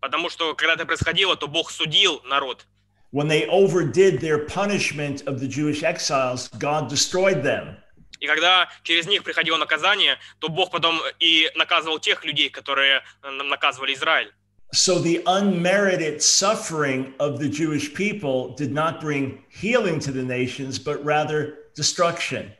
[0.00, 2.66] Потому что когда это происходило, то Бог судил народ.
[3.10, 7.76] When they overdid their punishment of the Jewish exiles, God destroyed them.
[8.20, 13.30] И когда через них приходило наказание, то Бог потом и наказывал тех людей, которые э,
[13.30, 14.32] наказывали Израиль.
[14.73, 20.79] So the unmerited suffering of the Jewish people did not bring healing to the nations,
[20.79, 22.51] but rather destruction.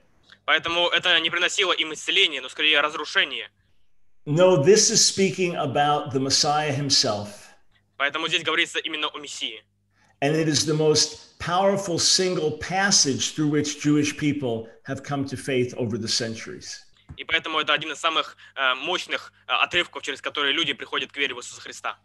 [0.45, 3.49] Поэтому это не приносило им исцеления, но скорее разрушение.
[4.25, 7.49] No, this is speaking about the Messiah himself.
[7.97, 9.61] Поэтому здесь говорится именно о Мессии.
[10.21, 15.35] And it is the most powerful single passage through which Jewish people have come to
[15.35, 16.85] faith over the centuries.
[17.18, 21.16] И поэтому это один из самых э, мощных э, отрывков, через которые люди приходят к
[21.16, 21.98] вере в Иисуса Христа.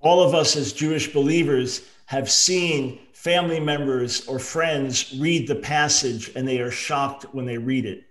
[0.00, 6.32] All of us as Jewish believers have seen family members or friends read the passage
[6.34, 8.02] and they are shocked when they read it.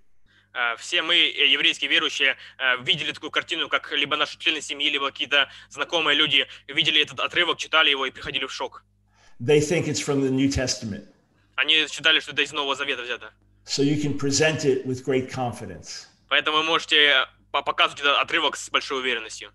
[0.54, 2.38] Э, Все мы, еврейские верующие,
[2.84, 7.58] видели такую картину, как либо наши члены семьи, либо какие-то знакомые люди видели этот отрывок,
[7.58, 8.86] читали его и приходили в шок.
[9.42, 11.06] They think it's from the New Testament.
[11.58, 13.34] Они считали, что это из Нового Завета взято.
[13.66, 16.09] So you can present it with great confidence.
[16.30, 19.52] Поэтому вы можете по- показывать этот отрывок с большой уверенностью.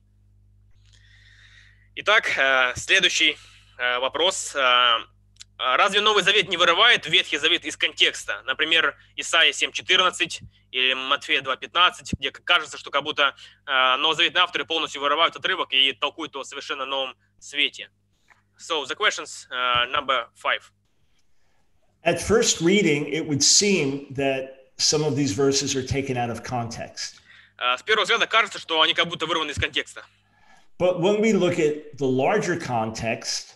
[1.96, 3.36] Итак, э, следующий
[3.78, 4.54] э, вопрос.
[4.56, 8.42] Э, э, Разве Новый Завет не вырывает Ветхий Завет из контекста?
[8.44, 10.40] Например, Исаия 7.14
[10.72, 15.92] или Матфея 2.15, где кажется, что как будто э, новозаветные авторы полностью вырывают отрывок и
[15.92, 17.90] толкуют его в совершенно новом свете.
[18.58, 19.48] So, the questions
[19.90, 20.70] number five.
[22.04, 26.43] At first reading, it would seem that some of these verses are taken out of
[26.43, 27.21] context.
[27.57, 30.03] Э, С первого взгляда кажется, что они как будто вырваны из контекста.
[30.77, 33.55] But when we look at the larger context,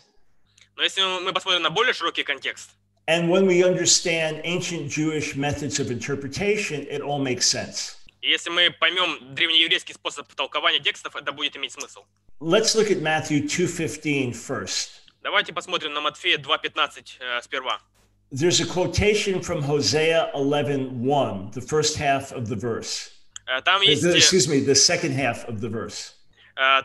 [0.75, 2.71] Но если мы посмотрим на более широкий контекст,
[3.07, 7.95] and when we understand ancient Jewish methods of interpretation, it all makes sense.
[8.21, 12.03] И если мы поймем древнееврейский способ толкования текстов, это будет иметь смысл.
[12.39, 15.01] Let's look at Matthew 2:15 first.
[15.21, 17.81] Давайте посмотрим на Матфея 2.15 э, сперва.
[18.30, 23.10] There's a quotation from Hosea 11 1, the first half of the verse.
[23.46, 24.04] Э, там э, есть...
[24.04, 26.14] Э, excuse me, the second half of the verse.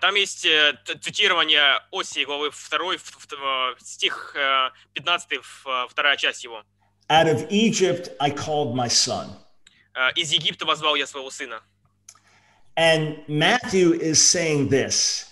[0.01, 0.45] Там есть
[1.01, 2.97] цитирование Осии главы 2,
[3.79, 4.36] стих
[4.93, 5.41] 15,
[5.89, 6.63] вторая часть его.
[7.10, 9.29] Out of Egypt I called my son.
[10.15, 11.60] Из Египта возвал я своего сына.
[12.77, 15.25] And Matthew is saying this.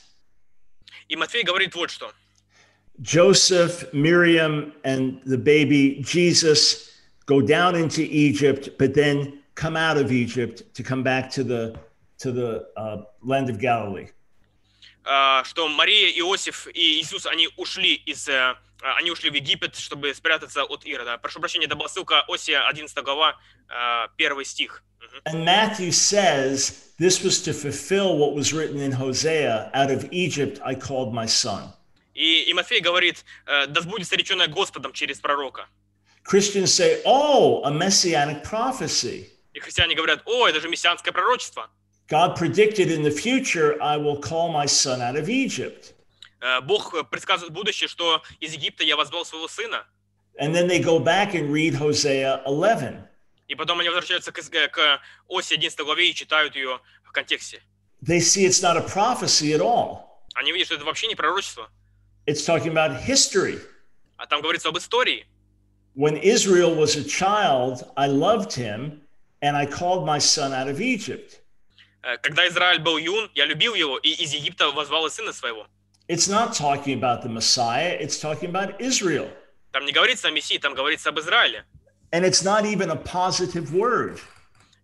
[1.08, 2.12] И Матфей говорит вот что.
[3.03, 6.91] Joseph, Miriam, and the baby Jesus
[7.27, 11.79] go down into Egypt, but then come out of Egypt to come back to the
[12.19, 14.09] to the uh, land of Galilee.
[15.07, 18.55] э, что Мария, Иосиф и Иисус, они ушли из, э,
[18.99, 21.19] они ушли в Египет, чтобы спрятаться от Ирода.
[21.19, 23.37] Прошу прощения, это была ссылка Осия, 11 глава,
[23.69, 24.83] э, первый стих.
[25.01, 25.21] Мгм.
[25.27, 30.61] And Matthew says this was to fulfill what was written in Hosea out of Egypt
[30.65, 31.73] I called my son.
[32.14, 35.68] И, и Матфей говорит, э, да сбудется реченное Господом через пророка.
[36.24, 39.30] Christians say, oh, a messianic prophecy.
[39.54, 41.70] И христиане говорят, о, это же мессианское пророчество.
[42.08, 45.94] God predicted in the future, I will call my son out of Egypt.
[46.42, 49.86] Э, Бог э, предсказывает будущее, что из Египта я возвал своего сына.
[50.40, 53.08] And then they go back and read Hosea 11.
[53.48, 57.62] И потом они возвращаются к, к оси 11 главе и читают ее в контексте.
[58.02, 60.08] They see it's not a prophecy at all.
[60.34, 61.70] Они видят, что это вообще не пророчество,
[62.27, 63.61] It's talking about history.
[64.17, 65.27] а там говорится об истории.
[65.95, 69.01] When Israel was a child, I loved him
[69.43, 71.41] and I called my son out of Egypt.
[72.03, 75.67] Э, Когда Израиль был юн, я любил его, и из Египта возвал и сына своего.
[76.09, 79.29] It's not talking about the Messiah, it's talking about Israel.
[79.73, 81.65] Там не говорится о Мессии, там говорится об Израиле.
[82.13, 84.21] And it's not even a positive word.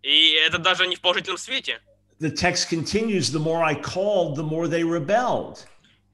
[0.01, 1.79] И это даже не в положительном свете.
[2.19, 5.65] The text continues the more I called, the more they rebelled.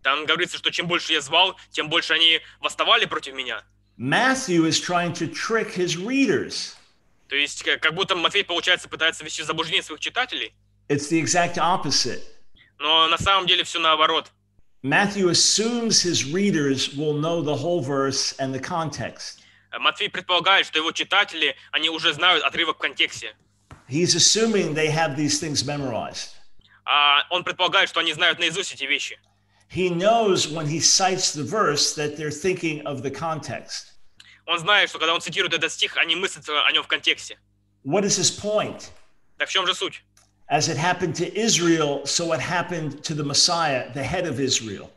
[0.04, 3.64] Там говорится, что чем больше я звал, тем больше они восставали против меня.
[3.98, 6.74] Matthew is trying to trick his readers.
[7.28, 10.52] То есть как будто Матфей, получается, пытается вести в заблуждение своих читателей.
[10.90, 12.20] It's the exact opposite.
[12.78, 14.30] Но на самом деле все наоборот.
[14.82, 19.38] Matthew assumes his readers will know the whole verse and the context.
[19.72, 23.34] Матфей предполагает, что его читатели, они уже знают отрывок в контексте.
[23.88, 26.34] He's assuming they have these things memorized.
[26.84, 29.18] А он предполагает, что они знают наизусть эти вещи.
[29.69, 33.93] He knows when he cites the verse that they're thinking of the context.
[34.47, 37.37] Он знает, что когда он цитирует этот стих, они мыслят о нем в контексте.
[37.85, 38.89] What is his point?
[39.37, 40.03] Так в чем же суть?
[40.49, 44.89] As it happened to Israel, so it happened to the Messiah, the head of Israel.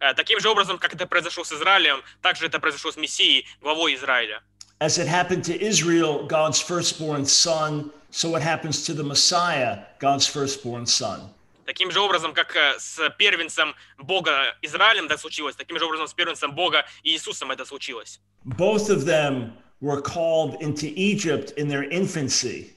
[0.00, 3.94] Э, Таким же образом, как это произошло с Израилем, также это произошло с Мессией, главой
[3.94, 4.42] Израиля.
[4.80, 10.26] As it happened to Israel, God's firstborn son, so it happens to the Messiah, God's
[10.26, 11.30] firstborn son.
[11.69, 16.15] Таким же образом, как э, с первенцем Бога Израилем это случилось, таким же образом с
[16.15, 18.19] первенцем Бога Иисусом это случилось.
[18.43, 22.71] Both of them were called into Egypt in their infancy.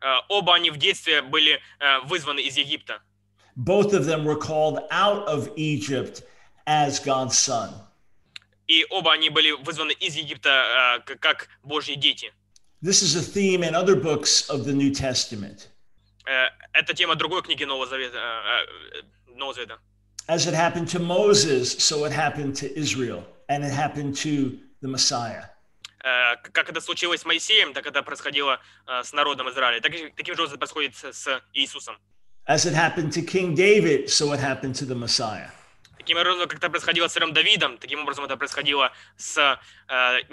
[0.00, 3.02] Э, Оба они в детстве были э, вызваны из Египта.
[3.56, 6.22] Both of them were called out of Egypt
[6.64, 7.70] as God's son.
[8.68, 12.32] И оба они были вызваны из Египта как Божьи дети.
[12.84, 15.67] This is a theme in other books of the New Testament.
[16.28, 18.18] Э, Это тема другой книги Нового Завета.
[18.18, 19.02] э, э,
[19.36, 19.78] Нового Завета.
[20.26, 24.88] As it happened to Moses, so it happened to Israel, and it happened to the
[24.88, 25.44] Messiah.
[26.52, 29.80] Как это случилось с Моисеем, так это происходило с народом Израиля.
[29.80, 31.96] Таким же образом происходит с- Иисусом.
[32.46, 35.50] As it happened to King David, so it happened to the Messiah.
[35.96, 39.58] Таким образом, как это происходило с царем Давидом, таким образом это происходило с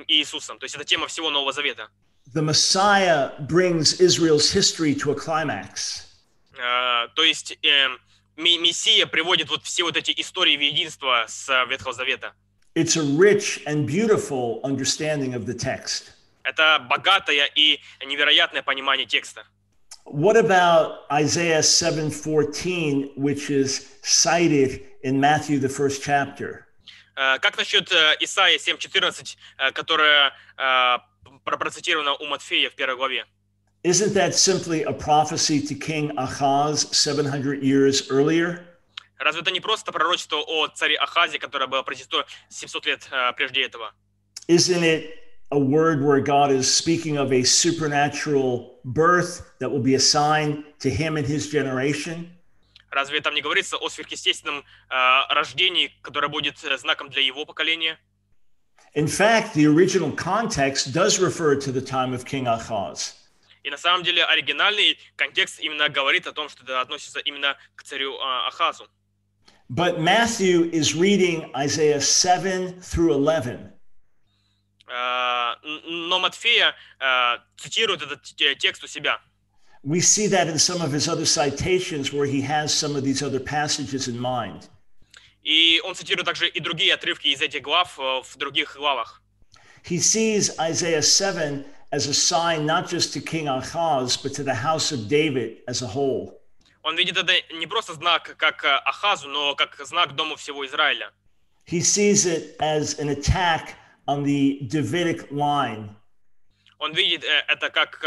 [0.07, 0.59] Иисусом.
[0.59, 1.89] То есть это тема всего Нового Завета.
[2.34, 6.06] The Messiah brings Israel's history to a climax.
[6.56, 7.88] Э, То есть э,
[8.36, 12.32] Ме- Мессия приводит вот все вот эти истории в единство с э, Ветхого Завета.
[12.76, 16.12] It's a rich and beautiful understanding of the text.
[16.44, 19.44] Это богатое и невероятное понимание текста.
[20.06, 26.66] What about Isaiah 7:14, which is cited in Matthew the first chapter?
[27.16, 30.32] Э, Как насчет э, Исаия 7.14, э, которая
[31.45, 33.25] про- процитирована у Матфея в первой главе?
[33.83, 38.65] Isn't that simply a prophecy to King Ahaz 700 years earlier?
[39.19, 43.63] Разве это не просто пророчество о царе Ахазе, которое было произнесено 700 лет э, прежде
[43.63, 43.93] этого?
[44.47, 45.13] Isn't it
[45.51, 50.89] a word where God is speaking of a supernatural birth that will be assigned to
[50.89, 52.31] him and his generation?
[52.89, 57.99] Разве там не говорится о сверхъестественном э, рождении, которое будет э, знаком для его поколения?
[58.94, 63.14] In fact, the original context does refer to the time of King Ahaz.
[63.62, 67.82] И на самом деле оригинальный контекст именно говорит о том, что это относится именно к
[67.82, 68.88] царю э, Ахазу.
[69.68, 73.70] But Matthew is reading Isaiah 7 through 11.
[74.88, 79.20] Э, н- но Матфея э, цитирует этот те- текст у себя.
[79.84, 83.22] We see that in some of his other citations where he has some of these
[83.22, 84.68] other passages in mind.
[85.45, 89.21] И он цитирует также и другие отрывки из этих глав э, в других главах.
[89.83, 94.55] He sees Isaiah 7 as a sign not just to King Ahaz, but to the
[94.55, 96.41] house of David as a whole.
[96.81, 101.11] Он видит это не просто знак как э, Ахазу, но как знак дому всего Израиля.
[101.67, 103.75] He sees it as an attack
[104.07, 105.95] on the Davidic line.
[106.79, 108.03] Он видит э, это как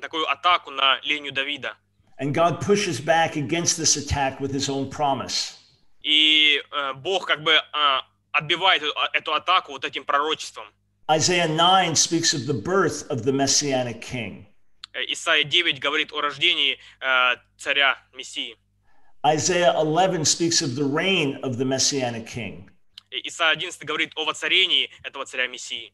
[0.00, 1.76] такую атаку на линию Давида.
[2.18, 5.58] And God pushes back against this attack with his own promise.
[6.01, 7.61] И э, Бог как бы э,
[8.31, 10.65] отбивает эту, эту атаку вот этим пророчеством.
[11.09, 14.45] Isaiah 9 speaks of the birth of the Messianic king.
[14.93, 18.55] Э, Исайя 9 говорит о рождении э, царя Мессии.
[19.25, 22.69] Isaiah 11 speaks of the reign of the Messianic king.
[23.11, 25.93] И Исайя 11 говорит о воцарении этого царя Мессии.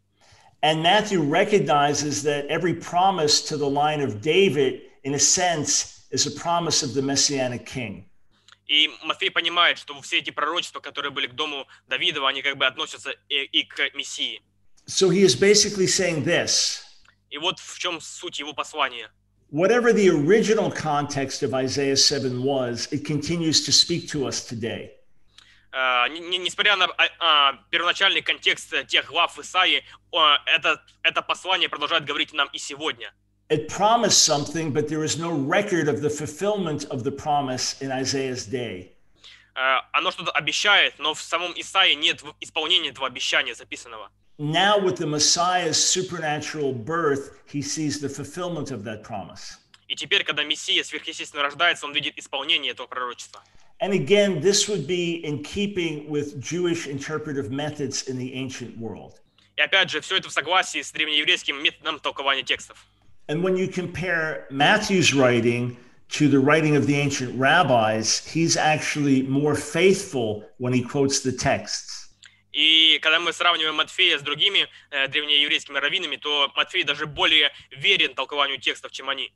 [0.62, 6.26] And Matthew recognizes that every promise to the line of David, in a sense, is
[6.26, 8.06] a promise of the Messianic king.
[8.69, 12.67] И Матфей понимает, что все эти пророчества, которые были к дому Давидова, они как бы
[12.67, 14.43] относятся и, и к Мессии.
[14.87, 16.83] So he is basically saying this
[17.31, 19.11] И вот в чем суть его послания.
[19.51, 24.91] whatever the original context of Isaiah 7 was, it continues to speak to us today.
[25.73, 26.89] А, не- не- Несмотря на
[27.19, 29.83] а, первоначальный контекст тех глав Исаии,
[30.15, 33.13] а, это, это послание продолжает говорить нам и сегодня.
[33.50, 37.92] It promised something, but there is no record of the fulfillment of the promise in
[37.92, 38.94] Isaiah's day.
[39.56, 44.10] А, Оно что-то обещает, но в самом Исаии нет в- исполнения этого обещания записанного.
[44.40, 49.58] Now, with the Messiah's supernatural birth, he sees the fulfillment of that promise.
[49.88, 53.44] И теперь, когда Мессия сверхъестественно рождается, он видит исполнение этого пророчества.
[53.80, 59.20] And again, this would be in keeping with Jewish interpretive methods in the ancient world.
[59.58, 62.84] И опять же, все это в согласии с древнееврейским методом толкования текстов.
[63.28, 65.78] And when you compare Matthew's writing
[66.10, 71.32] to the writing of the ancient rabbis, he's actually more faithful when he quotes the
[71.32, 72.10] texts.
[72.52, 78.14] И когда мы сравниваем Матфея с другими э, древнееврейскими раввинами, то Матфей даже более верен
[78.14, 79.32] толкованию текстов, чем они.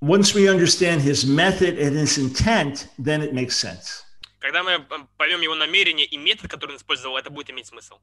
[0.00, 4.04] Once we understand his method and his intent, then it makes sense.
[4.38, 7.98] Когда мы м, поймем его намерение и метод, который он использовал, это будет иметь смысл.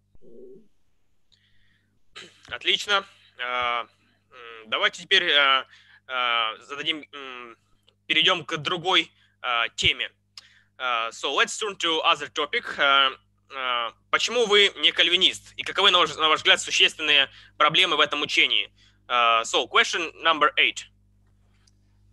[2.50, 3.06] Отлично.
[4.67, 5.67] Давайте теперь а,
[6.07, 7.05] а, зададим,
[8.07, 9.11] перейдем к другой
[9.41, 10.11] а, теме.
[10.79, 12.65] So let's turn to other topic.
[14.11, 15.53] Почему вы не кальвинист?
[15.57, 18.73] И каковы, на ваш, на ваш взгляд, существенные проблемы в этом учении?
[19.09, 20.87] So, question number eight.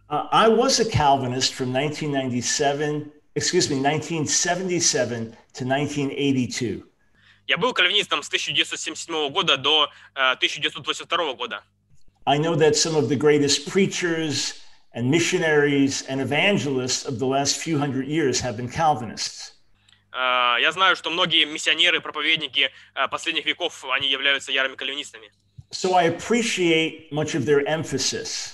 [0.10, 6.84] Uh, I was a Calvinist from 1997, excuse me, 1977 to 1982.
[7.46, 11.64] Я был кальвинистом с 1977 года до а, 1982 года.
[12.30, 14.62] I know that some of the greatest preachers
[14.94, 19.54] and missionaries and evangelists of the last few hundred years have been Calvinists.
[20.12, 25.32] А, Я знаю, что многие миссионеры, проповедники а, последних веков, они являются ярыми кальвинистами.
[25.72, 28.54] So I appreciate much of their emphasis.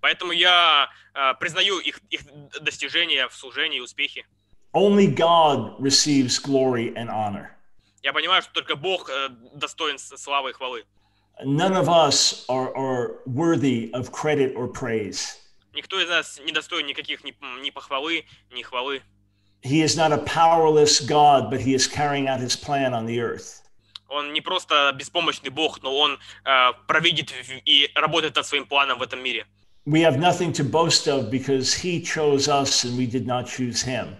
[0.00, 2.22] Поэтому я а, признаю их, их
[2.62, 4.24] достижения в служении и успехи.
[4.72, 7.50] Only God receives glory and honor.
[8.02, 10.84] Я понимаю, что только Бог э, достоин славы и хвалы.
[11.43, 15.37] None of us are, are worthy of credit or praise.
[15.73, 19.01] Никто из нас не достоин никаких ни, ни похвалы, ни хвалы.
[19.61, 23.19] He is not a powerless God, but he is carrying out his plan on the
[23.19, 23.61] earth.
[24.07, 28.99] Он не просто беспомощный Бог, но он э, провидит в- и работает над своим планом
[28.99, 29.45] в этом мире.
[29.85, 33.81] We have nothing to boast of because he chose us and we did not choose
[33.83, 34.15] him.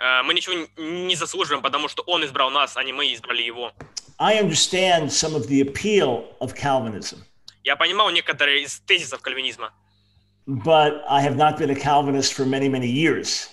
[0.00, 3.42] Э, мы ничего н- не заслуживаем, потому что он избрал нас, а не мы избрали
[3.42, 3.72] его.
[4.18, 7.18] I understand some of the appeal of Calvinism,
[7.64, 9.72] Я понимал некоторые из тезисов кальвинизма,
[10.46, 13.48] but I have not been a Calvinist for many, many years.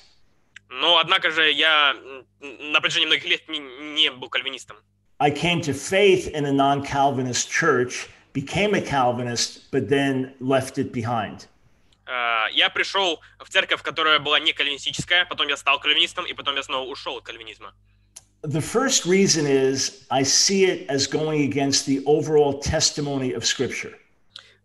[0.70, 1.96] но однако же я
[2.42, 4.78] м, на протяжении многих лет не, не был кальвинистом.
[5.20, 10.78] I came to faith in a non Calvinist church, became a Calvinist, but then left
[10.78, 11.48] it behind.
[12.06, 16.56] Э, Я пришел в церковь, которая была не кальвинистическая, потом я стал кальвинистом, и потом
[16.56, 17.74] я снова ушел от кальвинизма.
[18.44, 23.94] The first reason is I see it as going against the overall testimony of Scripture.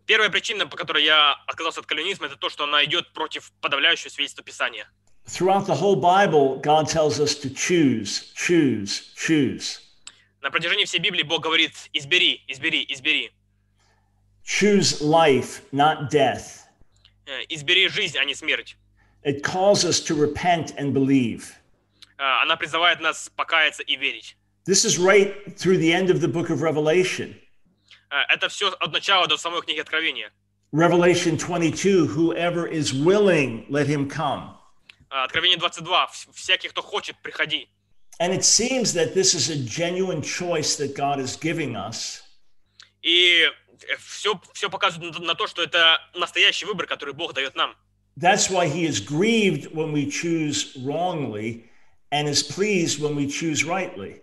[0.05, 4.09] Первая причина, по которой я отказался от кальвинизма, это то, что она идет против подавляющего
[4.09, 4.87] свидетельства Писания.
[5.25, 9.79] Throughout the whole Bible, God tells us to choose, choose, choose.
[10.41, 13.31] На протяжении всей Библии Бог говорит «избери, избери, избери».
[14.45, 16.61] Choose life, not death.
[17.25, 18.77] Э, «Избери жизнь, а не смерть».
[19.23, 21.55] It calls us to repent and believe.
[22.19, 24.35] Э, Она призывает нас покаяться и верить.
[24.67, 27.35] This is right through the end of the book of Revelation.
[28.09, 30.31] Э, Это все от начала до самой книги Откровения.
[30.73, 34.57] Revelation 22 Whoever is willing, let him come.
[35.11, 36.05] Э, Откровение 22.
[36.11, 37.69] «Вс- «Всякий, кто хочет, приходи».
[38.19, 42.21] And it seems that this is a genuine choice that God is giving us.
[43.01, 43.45] И
[43.99, 47.75] все, все показывает на, на то, что это настоящий выбор, который Бог дает нам.
[48.17, 51.65] That's why he is grieved when we choose wrongly
[52.11, 54.21] and is pleased when we choose rightly.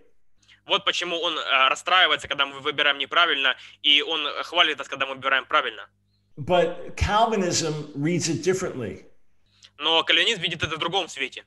[0.65, 5.15] Вот почему Он э, расстраивается, когда мы выбираем неправильно, и Он хвалит нас, когда мы
[5.15, 5.87] выбираем правильно.
[6.37, 9.05] But Calvinism reads it differently.
[9.77, 11.43] Но кальвинизм видит это в другом свете.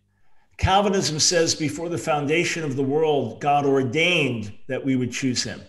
[0.59, 5.61] Calvinism says before the foundation of the world, God ordained that we would choose him.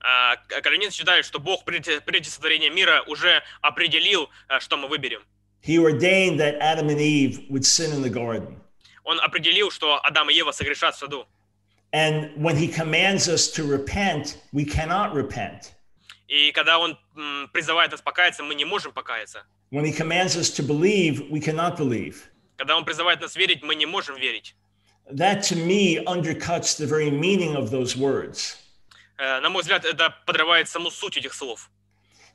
[0.00, 4.88] А, к- Кальвинизм считает, что Бог прежде, прежде сотворения мира уже определил, э, что мы
[4.88, 5.22] выберем.
[5.62, 8.60] He ordained that Adam and Eve would sin in the garden.
[9.06, 11.26] Он определил, что Адам и Ева согрешат в саду.
[11.92, 15.72] And when he commands us to repent, we cannot repent.
[16.28, 19.44] И когда Он м, призывает нас покаяться, мы не можем покаяться.
[19.70, 22.24] When he commands us to believe, we cannot believe.
[22.56, 24.54] Когда Он призывает нас верить, мы не можем верить.
[25.10, 28.56] That to me undercuts the very meaning of those words.
[29.18, 31.70] Э, На мой взгляд, это подрывает саму суть этих слов.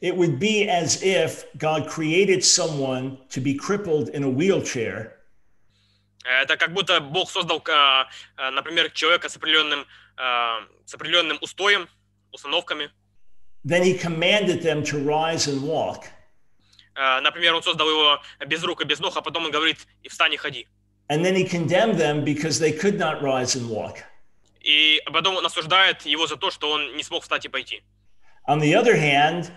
[0.01, 5.20] It would be as if God created someone to be crippled in a wheelchair, Э,
[6.25, 8.05] Это как будто Бог создал, э,
[8.37, 11.89] э, например, человека с определенным, э, с определенным устоем,
[12.33, 12.91] установками.
[13.64, 16.07] then he commanded them to rise and walk.
[16.95, 20.35] Например, Он создал его без рук и без ног, а потом Он говорит, и встань
[20.35, 20.66] и ходи.
[21.09, 24.03] And then he condemned them because they could not rise and walk.
[24.61, 27.83] И потом Он осуждает его за то, что он не смог встать и пойти.
[28.49, 29.51] On the other hand,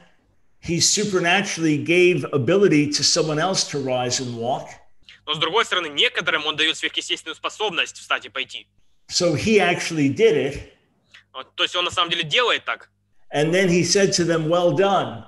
[0.62, 4.70] he supernaturally gave ability to someone else to rise and walk.
[5.26, 8.68] Но с другой стороны, некоторым он дает сверхъестественную способность встать и пойти.
[9.10, 10.72] So he actually did it.
[11.56, 12.90] То есть он на самом деле делает так.
[13.34, 15.26] And then he said to them, Well done.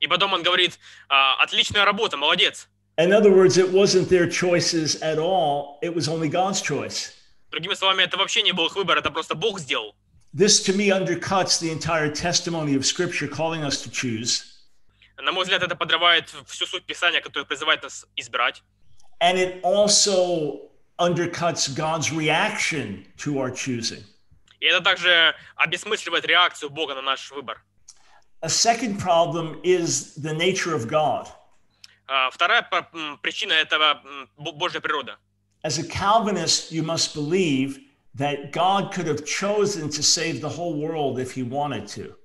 [0.00, 0.78] И потом он говорит,
[1.08, 2.68] «А, отличная работа, молодец.
[2.98, 7.12] In other words, it wasn't their choices at all, it was only God's choice.
[7.50, 9.94] Другими словами, это вообще не был их выбор, это просто Бог сделал.
[10.34, 14.44] This to me undercuts the entire testimony of Scripture calling us to choose.
[15.16, 18.62] На мой взгляд, это подрывает всю суть Писания, которое призывает нас избрать.
[19.19, 20.69] And it also
[20.99, 24.03] undercuts God's reaction to our choosing.
[24.59, 27.61] И это также обесмысливает реакцию Бога на наш выбор.
[28.41, 31.27] A second problem is the nature of God.
[32.07, 35.17] А, Вторая по- м, причина этого м, Бо- Божья природа.
[35.63, 37.79] As a Calvinist, you must believe
[38.17, 42.15] that God could have chosen to save the whole world if he wanted to.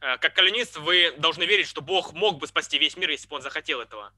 [0.00, 3.36] Э, Как кальвинист вы должны верить, что Бог мог бы спасти весь мир, если бы
[3.36, 4.12] Он захотел этого.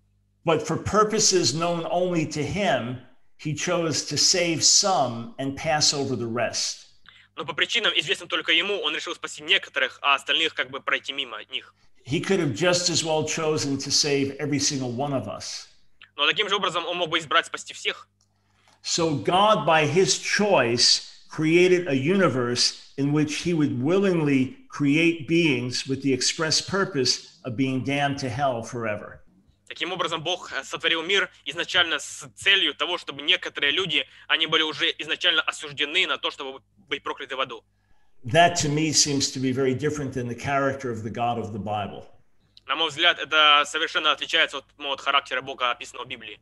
[0.45, 2.99] But for purposes known only to him,
[3.37, 6.87] he chose to save some and pass over the rest.
[7.37, 11.13] Но по причинам, известным только Ему, Он решил спасти некоторых, а остальных как бы пройти
[11.13, 11.73] мимо них.
[12.05, 15.69] He could have just as well chosen to save every single one of us.
[16.17, 18.09] Но таким же образом Он мог бы избрать спасти всех.
[18.83, 25.87] So God, by his choice, created a universe in which he would willingly create beings
[25.87, 29.22] with the express purpose of being damned to hell forever.
[29.74, 34.62] Таким образом, Бог э, сотворил мир изначально с целью того, чтобы некоторые люди, они были
[34.62, 37.64] уже изначально осуждены на то, чтобы быть прокляты в аду.
[38.24, 41.54] That to me seems to be very different than the character of the God of
[41.54, 42.06] the Bible.
[42.68, 46.40] На мой взгляд, это совершенно отличается от, ну, от характера Бога, описанного в Библии.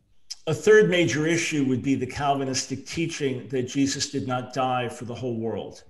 [0.47, 5.05] A third major issue would be the Calvinistic teaching that Jesus did not die for
[5.05, 5.85] the whole world.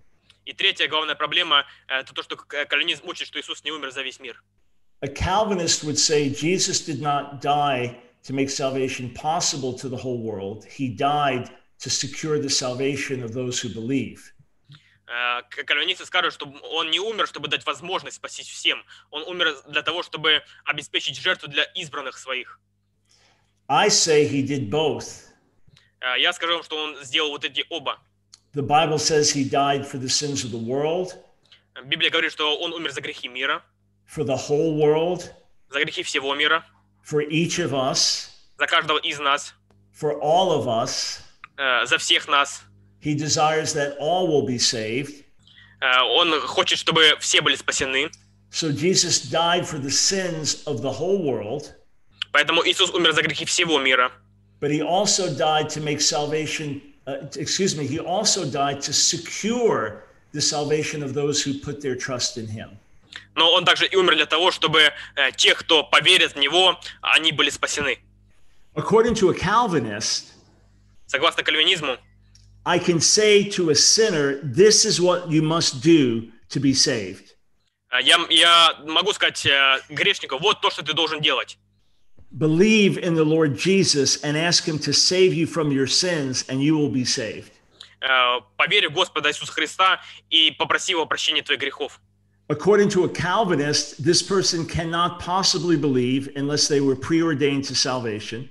[0.46, 3.90] И третья главная проблема э,– это то, что к- кальвинизм учит, что Иисус не умер
[3.90, 4.44] за весь мир.
[5.03, 10.21] A Calvinist would say Jesus did not die to make salvation possible to the whole
[10.23, 10.65] world.
[10.65, 14.33] He died to secure the salvation of those who believe.
[15.07, 18.83] Э, к- Кальвинисты скажут, что он не умер, чтобы дать возможность спасти всем.
[19.11, 22.59] Он умер для того, чтобы обеспечить жертву для избранных своих.
[23.69, 25.27] I say he did both.
[26.01, 27.99] Э, Я скажу вам, что он сделал вот эти оба.
[28.55, 31.13] The Bible says he died for the sins of the world,
[31.85, 33.63] Библия говорит, что он умер за грехи мира,
[34.11, 35.31] for the whole world,
[35.71, 36.65] за грехи всего мира,
[37.03, 39.55] for each of us, за каждого из нас,
[39.93, 41.21] for all of us.
[41.59, 42.63] э, за всех нас.
[43.01, 45.25] He desires that all will be saved.
[45.81, 48.11] Э, Он хочет, чтобы все были спасены.
[48.51, 51.75] So Jesus died for the sins of the whole world,
[52.33, 54.13] Поэтому Иисус умер за грехи всего мира.
[54.61, 60.05] but he also died to make salvation, uh, excuse me, he also died to secure
[60.33, 62.71] the salvation of those who put their trust in him.
[63.36, 64.80] Но он также и умер для того, чтобы
[65.16, 68.00] э, те, кто поверит в Него, они были спасены.
[68.76, 70.28] According to a Calvinist,
[71.08, 71.98] Согласно кальвинизму,
[72.64, 77.36] I can say to a sinner, this is what you must do to be saved.
[77.92, 81.58] э, я, я могу сказать э, грешнику, вот то, что ты должен делать.
[82.32, 86.62] Believe in the Lord Jesus and ask him to save you from your sins, and
[86.62, 87.52] you will be saved.
[88.00, 92.00] Э, Поверь в Господа Иисуса Христа и попроси Его прощения твоих грехов.
[92.51, 98.49] According to a Calvinist, this person cannot possibly believe unless they were preordained to salvation.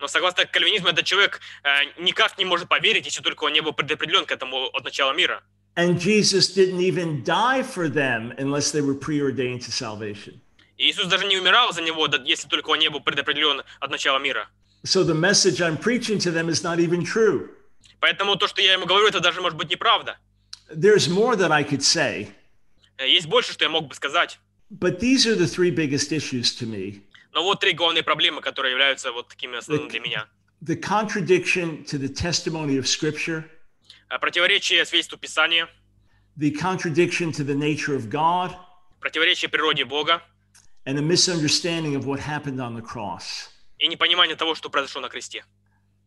[0.00, 1.68] Но согласно кальвинизму, этот человек э,
[1.98, 5.42] никак не может поверить, если только он не был предопределен к этому от начала мира.
[5.76, 10.40] And Jesus didn't even die for them unless they were preordained to salvation.
[10.78, 13.90] И Иисус даже не умирал за него, да- если только он не был предопределен от
[13.90, 14.48] начала мира.
[14.84, 17.50] So the message I'm preaching to them is not even true.
[18.00, 20.16] Поэтому то, что я ему говорю, это даже может быть неправда.
[20.70, 22.32] There's more that I could say, Э,
[23.00, 24.38] Есть больше, что я мог бы сказать.
[24.70, 27.02] but these are the three biggest issues to me
[27.32, 30.28] Но вот три главные проблемы, которые являются вот такими основными для меня.
[30.62, 33.44] the contradiction to the testimony of Scripture,
[34.08, 35.68] Э, Противоречие свидетельству Писания,
[36.38, 38.54] the contradiction to the nature of God,
[39.00, 40.22] противоречие природе Бога
[40.86, 43.50] and a misunderstanding of what happened on the cross.
[43.78, 45.44] и непонимание того, что произошло на кресте.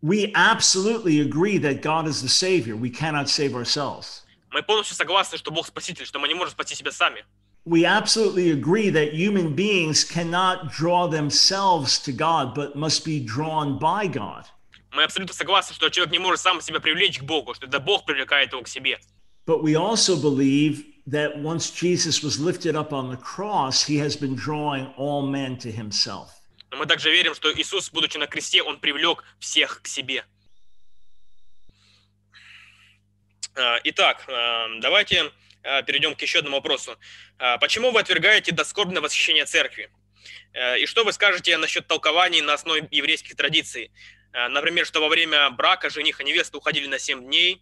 [0.01, 2.75] We absolutely agree that God is the Savior.
[2.77, 4.22] We cannot save ourselves.
[4.54, 7.24] Мы полностью согласны, что Бог Спаситель, что мы не можем спасти себя сами.
[7.66, 13.80] We absolutely agree that human beings cannot draw themselves to God, but must be drawn
[13.80, 14.44] by God.
[14.92, 18.04] Мы абсолютно согласны, что человек не может сам себя привлечь к Богу, что это Бог
[18.04, 19.00] привлекает его к себе.
[19.44, 24.14] But we also believe that once Jesus was lifted up on the cross, he has
[24.14, 26.28] been drawing all men to himself.
[26.70, 30.24] Но мы также верим, что Иисус, будучи на кресте, Он привлек всех к себе.
[33.43, 35.30] Э, Итак, э, давайте
[35.62, 36.98] э, перейдем к еще одному вопросу.
[37.38, 39.90] Э, Почему вы отвергаете доскорбное восхищение церкви?
[40.78, 43.90] И что вы скажете насчет толкований на основе еврейских традиций?
[44.32, 47.60] Например, что во время брака жених и невеста уходили на 7 дней,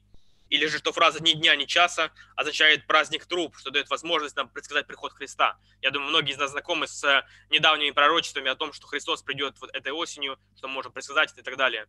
[0.53, 4.51] или же что фраза «ни дня, ни часа» означает праздник труп, что дает возможность нам
[4.51, 5.57] предсказать приход Христа.
[5.81, 9.57] Я думаю, многие из нас знакомы с э, недавними пророчествами о том, что Христос придет
[9.63, 11.87] вот этой осенью, что мы можем предсказать и так далее.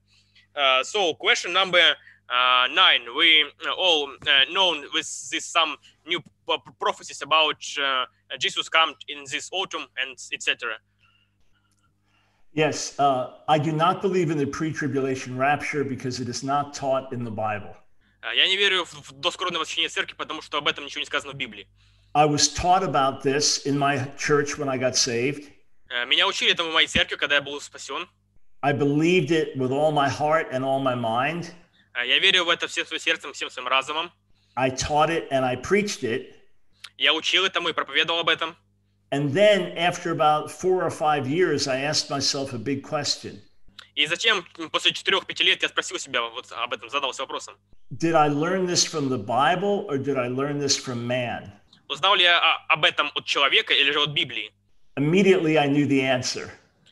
[0.56, 1.98] Uh, so, question number
[2.30, 3.14] uh, nine.
[3.18, 3.44] We
[3.78, 6.22] all uh, known with this some new
[6.80, 8.06] prophecies about uh,
[8.40, 10.78] Jesus come in this autumn and etc.
[12.54, 17.12] Yes, uh, I do not believe in the pre-tribulation rapture because it is not taught
[17.12, 17.76] in the Bible.
[18.24, 21.34] А, Я не верю в, доскорбное восхищение церкви, потому что об этом ничего не сказано
[21.34, 21.68] в Библии.
[22.16, 25.52] I was taught about this in my church when I got saved.
[25.90, 28.08] Э, Меня учили этому в моей церкви, когда я был спасен.
[28.62, 31.52] I believed it with all my heart and all my mind.
[31.94, 34.12] Э, Я верю в это всем своим сердцем, всем своим разумом.
[34.56, 36.34] I taught it and I preached it.
[36.98, 38.56] Я учил этому и проповедовал об этом.
[39.12, 43.42] And then, after about four or five years, I asked myself a big question
[43.96, 47.56] И затем, м, после четырех-пяти лет, я спросил себя вот об этом, задался вопросом.
[47.92, 51.52] Did I learn this from the Bible or did I learn this from man?
[51.90, 52.40] Узнал ли я
[52.70, 54.52] об этом от человека или же от Библии?
[54.96, 56.50] Immediately, I knew the answer.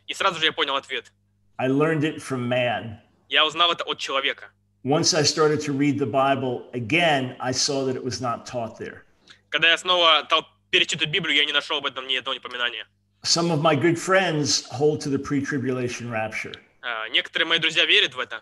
[0.07, 1.11] И сразу же я понял ответ.
[1.57, 2.97] I learned it from man.
[3.29, 4.51] Я узнал это от человека.
[4.83, 8.77] Once I started to read the Bible again, I saw that it was not taught
[8.77, 9.03] there.
[9.49, 12.85] Когда я снова стал перечитывать Библию, я не нашел об этом ни одного напоминания.
[13.23, 16.53] Some of my good friends hold to the pre tribulation rapture.
[16.81, 18.41] А, Некоторые мои друзья верят в это.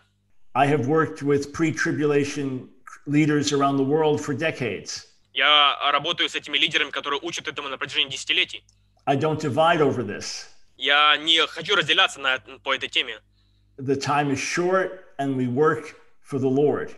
[0.54, 2.68] I have worked with pre tribulation
[3.06, 5.06] leaders around the world for decades.
[5.32, 8.64] Я работаю с этими лидерами, которые учат этому на протяжении десятилетий.
[9.06, 10.46] I don't divide over this.
[10.76, 13.20] Я не хочу разделяться на, по этой теме.
[13.78, 16.96] The time is short and we work for the Lord.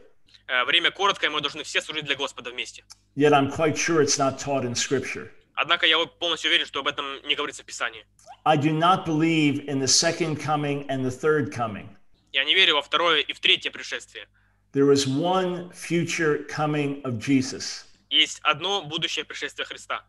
[0.49, 2.85] Э, Время короткое, мы должны все служить для Господа вместе.
[3.17, 5.31] Yet I'm quite sure it's not taught in Scripture.
[5.55, 8.05] Однако я полностью уверен, что об этом не говорится в Писании.
[8.45, 11.89] I do not believe in the second coming and the third coming.
[12.33, 14.27] Я не верю во второе и в третье пришествие.
[14.73, 17.85] There is one future coming of Jesus.
[18.09, 20.03] Есть одно будущее пришествие Христа.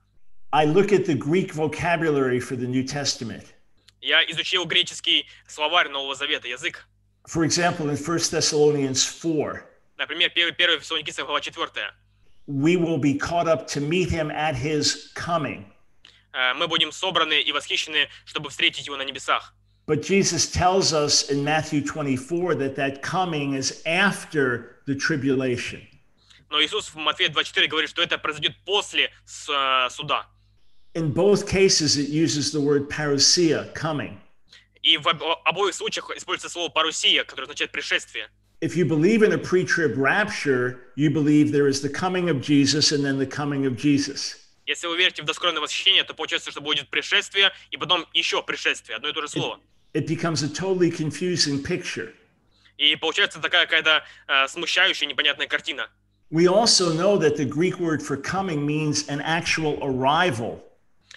[0.51, 3.45] I look at the Greek vocabulary for the New Testament.
[4.01, 6.87] Я изучил греческий словарь Нового Завета, язык.
[7.25, 9.65] For example, in 1 Thessalonians 4,
[9.97, 11.93] Например, 1 Фессалоникийцам глава 4.
[12.46, 15.64] we will be caught up to meet him at his coming.
[16.32, 19.54] Э, Мы будем собраны и восхищены, чтобы встретить его на небесах.
[19.86, 25.86] But Jesus tells us in Matthew 24 that that coming is after the tribulation.
[26.50, 30.26] Но Иисус в Матфея 24 говорит, что это произойдет после с- э, суда.
[30.94, 34.18] In both cases, it uses the word parousia, coming.
[34.82, 38.28] И в об- обоих случаях используется слово «парусия», которое означает «пришествие».
[38.62, 42.40] If you believe in a pre trib rapture, you believe there is the coming of
[42.40, 44.36] Jesus and then the coming of Jesus.
[44.66, 48.96] Если вы верите в доскорбное восхищение, то получается, что будет пришествие и потом еще пришествие,
[48.96, 49.60] одно и то же слово.
[49.94, 52.12] It becomes a totally confusing picture.
[52.76, 55.88] И получается такая какая-то э, смущающая, непонятная картина.
[56.30, 60.60] We also know that the Greek word for coming means an actual arrival.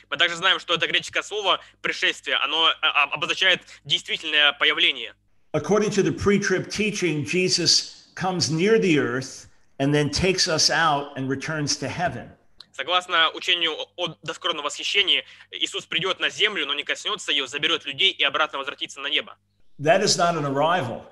[0.10, 5.14] Мы также знаем, что это греческое слово «пришествие», оно э, об- обозначает действительное появление.
[5.56, 9.48] According to the pre trib teaching, Jesus comes near the earth
[9.80, 12.32] and then takes us out and returns to heaven.
[12.72, 18.12] Согласно учению о доскорбном восхищении, Иисус придет на землю, но не коснется ее, заберет людей
[18.12, 19.36] и обратно возвратится на небо.
[19.80, 21.04] That is not an arrival.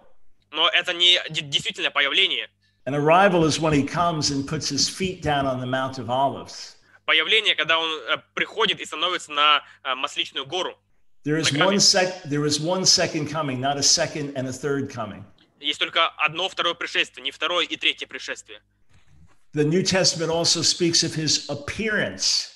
[0.51, 2.49] Но это не де- действительное появление.
[2.85, 6.09] An arrival is when he comes and puts his feet down on the Mount of
[6.09, 6.77] Olives.
[7.05, 10.77] Появление, когда он э, приходит и становится на э, Масличную гору.
[11.23, 14.33] There is Like, I one mean- sec there is one second coming, not a second
[14.37, 15.25] and a third coming.
[15.59, 18.61] Есть только одно второе пришествие, не второе и третье пришествие.
[19.53, 22.51] The New Testament also speaks of his appearance.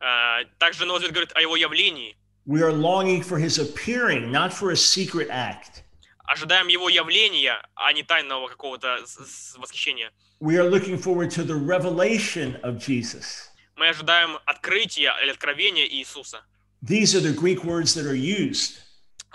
[0.00, 2.16] Э, Также Новый Завет говорит о его явлении.
[2.46, 5.82] We are longing for his appearing, not for a secret act.
[6.26, 10.10] Ожидаем его явления, а не тайного какого-то с- с- восхищения.
[10.40, 13.48] We are looking forward to the revelation of Jesus.
[13.76, 16.42] Мы ожидаем открытия или откровения Иисуса.
[16.82, 18.78] These are the Greek words that are used.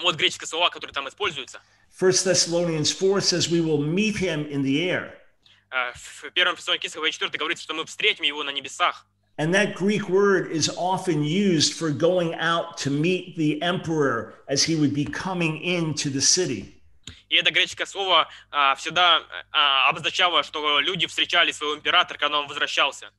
[0.02, 1.62] Вот греческие слова, которые там используются.
[2.00, 5.14] 1 Thessalonians 4 says we will meet him in the air.
[5.72, 9.06] Э, В первом Фессалоникийцам главе 4 говорится, что мы встретим его на небесах.
[9.38, 14.64] And that Greek word is often used for going out to meet the emperor as
[14.64, 16.76] he would be coming into the city.
[17.30, 22.47] И это греческое слово а, всегда а, обозначало, что люди встречали своего императора, когда он
[22.47, 23.12] возвращался.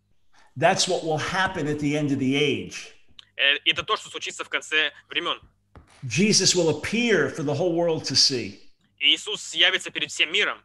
[0.57, 2.93] That's what will happen at the end of the age.
[3.37, 5.41] Э, Это то, что случится в конце времен.
[6.05, 8.61] Jesus will appear for the whole world to see.
[8.99, 10.59] И Иисус явится перед всем миром.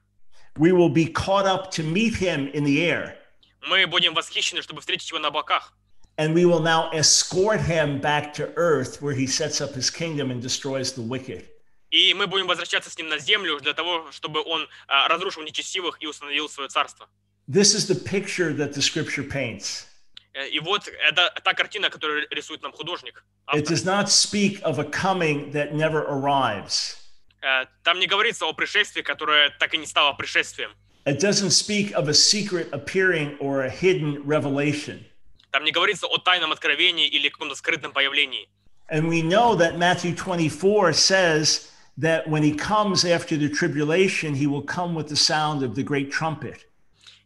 [0.58, 3.18] We will be caught up to meet him in the air.
[3.62, 5.74] Мы будем восхищены, чтобы встретить его на облаках.
[6.18, 10.32] And we will now escort him back to earth where he sets up his kingdom
[10.32, 11.46] and destroys the wicked.
[11.92, 15.98] И мы будем возвращаться с ним на землю для того, чтобы он а, разрушил нечестивых
[16.02, 17.08] и установил свое царство.
[17.48, 19.86] This is the picture that the scripture paints.
[20.34, 23.24] Э, И вот это та картина, которую рисует нам художник.
[23.54, 23.74] It автор.
[23.74, 26.98] does not speak of a coming that never arrives.
[27.42, 30.72] Э, Там не говорится о пришествии, которое так и не стало пришествием.
[31.06, 35.06] It doesn't speak of a secret appearing or a hidden revelation.
[35.52, 38.50] Там не говорится о тайном откровении или каком-то скрытном появлении.
[38.90, 44.48] And we know that Matthew 24 says that when he comes after the tribulation, he
[44.48, 46.66] will come with the sound of the great trumpet.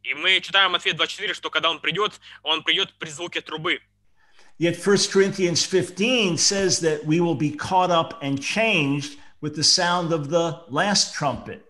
[0.04, 3.80] И мы читаем Матфея 24, что когда он придет, он придет при звуке трубы.
[4.58, 9.64] Yet 1 Corinthians 15 says that we will be caught up and changed with the
[9.64, 11.62] sound of the last trumpet.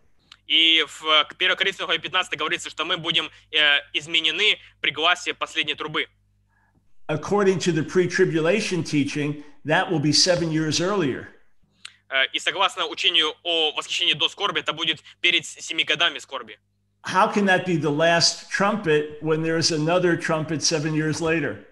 [0.49, 5.74] И в э, 1 Коринфянам 15 говорится, что мы будем э, изменены при гласе последней
[5.74, 6.09] трубы.
[7.07, 11.28] According to the pre tribulation teaching, that will be seven years earlier.
[12.11, 16.59] Э, И согласно учению о восхищении до скорби, это будет перед семи годами скорби.
[17.05, 21.64] how can that be the last trumpet when there's another trumpet seven years later?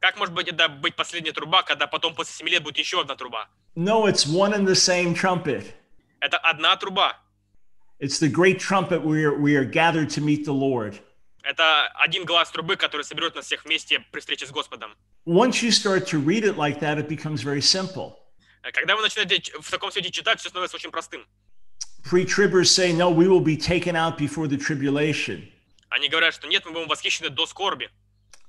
[0.00, 3.16] Как может быть это быть последняя труба, когда потом после семи лет будет еще одна
[3.16, 3.48] труба?
[3.74, 5.74] No, it's one and the same trumpet.
[6.20, 7.16] Это одна труба.
[7.98, 11.00] It's the great trumpet we are, we are gathered to meet the Lord.
[11.42, 14.94] Это один глас трубы, который соберет нас всех вместе при встрече с Господом.
[15.26, 18.16] Once you start to read it like that, it becomes very simple.
[18.72, 21.26] Когда вы начинаете в таком свете читать, все становится очень простым.
[22.03, 25.47] Pre tribbers say, no, we will be taken out before the tribulation.
[25.89, 27.89] Они говорят, что нет, мы будем восхищены до скорби.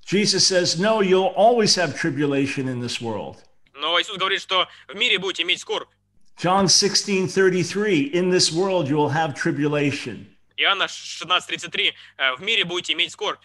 [0.05, 3.36] Jesus says, no, you'll always have tribulation in this world.
[3.74, 5.88] Но Иисус говорит, что в мире будете иметь скорбь.
[6.36, 10.26] John 16 33, in this world you will have tribulation.
[10.57, 13.40] Иоанна 16:33, э, в мире будете иметь скорбь.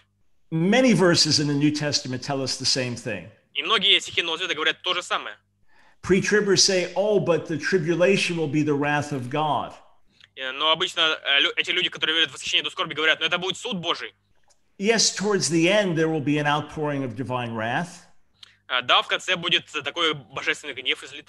[0.50, 3.28] Many verses in the New Testament tell us the same thing.
[3.54, 5.36] И многие стихи Нового Завета говорят то же самое.
[6.02, 9.72] Pre tribbers say, oh, but the tribulation will be the wrath of God.
[10.41, 13.37] Э, Но обычно э, эти люди, которые верят в восхищение до скорби, говорят, но это
[13.37, 14.13] будет суд Божий.
[14.79, 18.07] Yes, towards the end, there will be an outpouring of divine wrath,
[18.67, 21.27] Э, Да, в конце будет такой божественный гнев излит.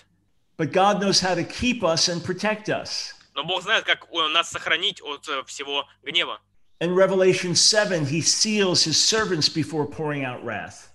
[0.56, 3.14] but God knows how to keep us and protect us.
[3.34, 6.40] Но Бог знает, как нас сохранить от всего гнева.
[6.80, 10.88] In Revelation 7, he seals his servants before pouring out wrath.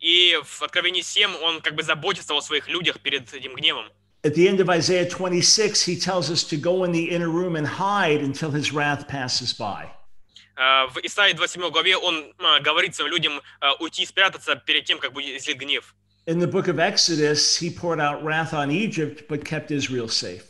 [0.00, 3.90] И в Откровении 7 он как бы заботится о своих людях перед этим гневом.
[4.23, 7.55] At the end of Isaiah 26, he tells us to go in the inner room
[7.55, 9.87] and hide until his wrath passes by.
[10.57, 14.83] Э, В Исаии 27 главе он э, говорит своим людям э, уйти и спрятаться перед
[14.85, 15.95] тем, как будет излит гнев.
[16.27, 20.43] In the book of Exodus, he poured out wrath on Egypt, but kept Israel safe.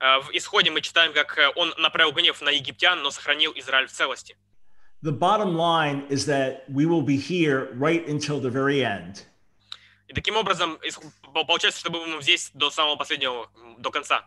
[0.00, 3.86] Э, В Исходе мы читаем, как э, он направил гнев на египтян, но сохранил Израиль
[3.86, 4.36] в целости.
[5.02, 9.24] The bottom line is that we will be here right until the very end.
[10.08, 14.25] И таким образом ис- по- получается, что мы будем здесь до самого последнего, до конца.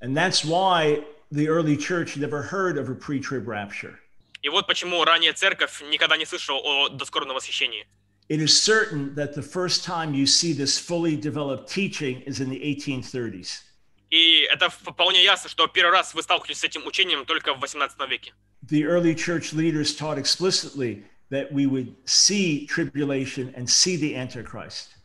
[0.00, 3.98] And that's why the early church never heard of a pre trib rapture.
[4.42, 7.86] И вот почему ранее церковь никогда не слышала о доскорбном восхищении.
[8.28, 12.50] It is certain that the first time you see this fully developed teaching is in
[12.50, 13.62] the 1830s.
[14.10, 17.98] И это вполне ясно, что первый раз вы сталкиваетесь с этим учением только в 18
[18.08, 18.32] веке.
[18.62, 24.97] The early church leaders taught explicitly that we would see tribulation and see the Antichrist.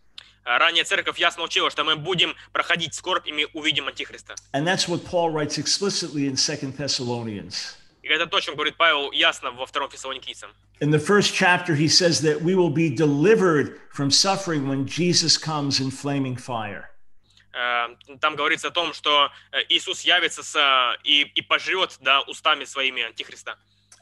[0.46, 4.36] А Ранее церковь ясно учила, что мы будем проходить скорбь, и мы увидим Антихриста.
[4.54, 7.78] And that's what Paul writes explicitly in Second Thessalonians.
[8.02, 10.50] И это то, о чем говорит Павел ясно во втором Фессалоникийцам.
[10.82, 15.38] In the first chapter, he says that we will be delivered from suffering when Jesus
[15.38, 16.90] comes in flaming fire.
[17.54, 17.88] Э,
[18.20, 22.66] Там говорится о том, что э, Иисус явится с, э, и, и пожрет да, устами
[22.66, 23.56] своими Антихриста.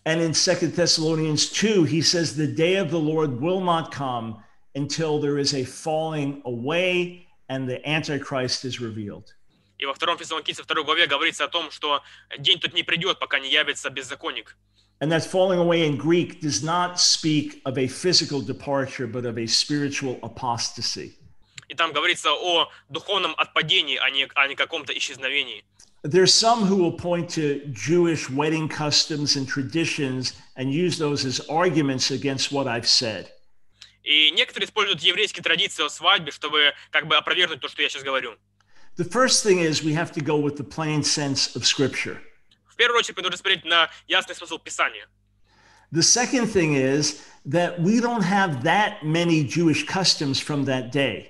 [0.04, 4.44] And in Second Thessalonians 2, he says, The day of the Lord will not come
[4.75, 9.35] until there is a falling away and the Antichrist is revealed.
[9.79, 12.03] И во втором Фессалоникийцам второй главе говорится о том, что
[12.39, 14.57] день тут не придет, пока не явится беззаконник.
[15.01, 19.37] And that falling away in Greek does not speak of a physical departure, but of
[19.37, 21.19] a spiritual apostasy.
[21.69, 25.65] И там говорится о духовном отпадении, а не о не каком-то исчезновении.
[26.03, 31.41] There's some who will point to Jewish wedding customs and traditions and use those as
[31.51, 33.33] arguments against what I've said.
[34.04, 38.04] И некоторые используют еврейские традиции о свадьбе, чтобы как бы опровергнуть то, что я сейчас
[38.04, 38.36] говорю.
[38.98, 42.18] The first thing is we have to go with the plain sense of Scripture.
[42.68, 45.08] В первую очередь, мы должны смотреть на ясный смысл Писания.
[45.92, 51.28] The second thing is that we don't have that many Jewish customs from that day.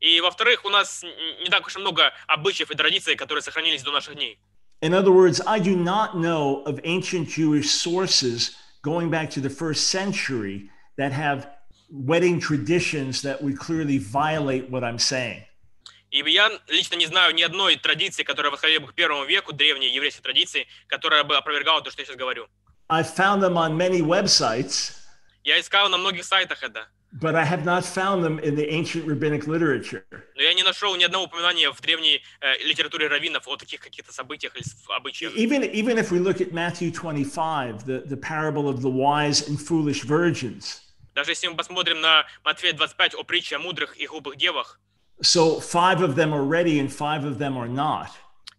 [0.00, 3.90] И, во-вторых, у нас не так уж и много обычаев и традиций, которые сохранились до
[3.90, 4.38] наших дней.
[4.82, 9.50] In other words, I do not know of ancient Jewish sources going back to the
[9.50, 11.48] first century that have
[11.89, 15.43] wedding traditions that would clearly violate what I'm saying.
[16.11, 19.93] И я лично не знаю ни одной традиции, которая восходила бы к первому веку, древней
[19.93, 22.47] еврейской традиции, которая бы опровергала то, что я сейчас говорю.
[22.89, 24.97] I've found them on many websites,
[25.43, 26.85] Я искал на многих сайтах это,
[27.19, 30.03] but I have not found them in the ancient rabbinic literature.
[30.35, 34.11] но я не нашел ни одного упоминания в древней э, литературе раввинов о таких каких-то
[34.13, 35.33] событиях или с- обычаях.
[35.37, 39.57] Even, even if we look at Matthew 25, the, the parable of the wise and
[39.59, 40.81] foolish virgins,
[41.16, 44.78] Даже если мы посмотрим на Матфея 25 о притче о мудрых и глупых девах,
[45.22, 48.08] So five of them are ready and five of them are not.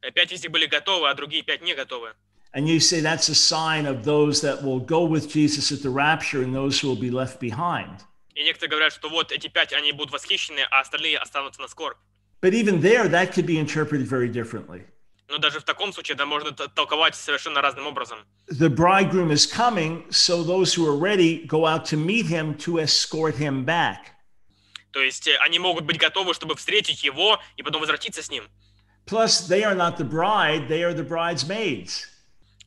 [0.01, 2.13] Э, Пять из них были готовы, а другие пять не готовы.
[2.53, 5.91] And you say that's a sign of those that will go with Jesus at the
[5.91, 8.01] rapture and those who will be left behind.
[8.33, 11.97] И некоторые говорят, что вот эти пять, они будут восхищены, а остальные останутся на скорбь.
[12.41, 14.83] But even there, that could be interpreted very differently.
[15.29, 18.19] Но даже в таком случае это можно толковать совершенно разным образом.
[18.49, 22.77] The bridegroom is coming, so those who are ready go out to meet him to
[22.79, 24.13] escort him back.
[24.91, 28.47] То есть э, они могут быть готовы, чтобы встретить его и потом возвратиться с ним.
[29.05, 32.07] Plus, they are not the bride, they are the bridesmaids.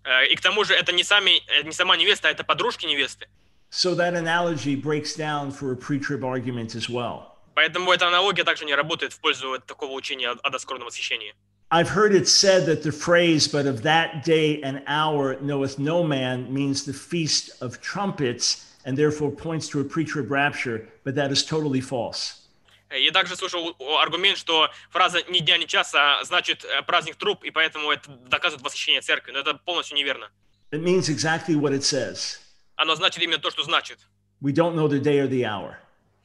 [0.04, 2.84] Э, И к тому же это не, сами, э, не сама невеста, а это подружки
[2.86, 3.26] невесты.
[3.70, 7.36] So that analogy breaks down for a pre trib argument as well.
[7.54, 11.34] Поэтому эта аналогия также не работает в пользу такого учения о, доскорбном восхищении.
[11.72, 16.02] I've heard it said that the phrase, but of that day and hour knoweth no
[16.02, 21.14] man, means the feast of trumpets and therefore points to a preacher of rapture, but
[21.14, 22.48] that is totally false.
[22.90, 27.44] Э, я также слышал аргумент, что фраза «ни дня, ни часа» значит э, праздник труб,
[27.44, 30.28] и поэтому это доказывает восхищение церкви, но это полностью неверно.
[30.72, 32.40] It means exactly what it says.
[32.74, 33.98] Оно значит именно то, что значит.
[34.40, 35.76] We don't know the day or the hour.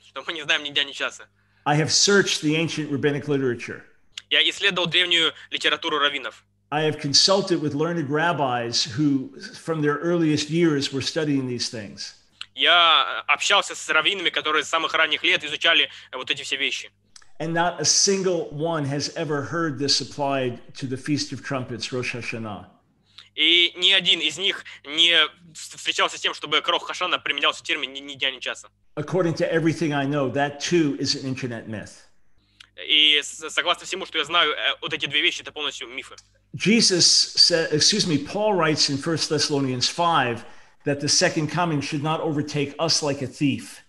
[0.04, 1.28] Что мы не знаем ни дня, ни часа.
[1.66, 3.84] I have searched the ancient rabbinic literature.
[4.30, 6.44] Я исследовал древнюю литературу раввинов.
[6.72, 12.16] I have consulted with learned rabbis who, from their earliest years, were studying these things.
[12.56, 16.58] Я э, общался с раввинами, которые с самых ранних лет изучали э, вот эти все
[16.58, 16.90] вещи.
[17.40, 21.92] And not a single one has ever heard this applied to the Feast of Trumpets,
[21.92, 22.68] Rosh Hashanah.
[23.36, 25.18] И ни один из них не
[25.54, 28.70] встречался с тем, чтобы к Рох Хашана применялся термин ни, ни дня, ни часа.
[28.96, 32.05] According to everything I know, that too is an internet myth.
[32.87, 36.17] И с- согласно всему, что я знаю, э, вот эти две вещи это полностью мифы.
[36.57, 40.43] Jesus said, excuse me, Paul writes in 1 Thessalonians 5
[40.87, 43.83] that the second coming should not overtake us like a thief.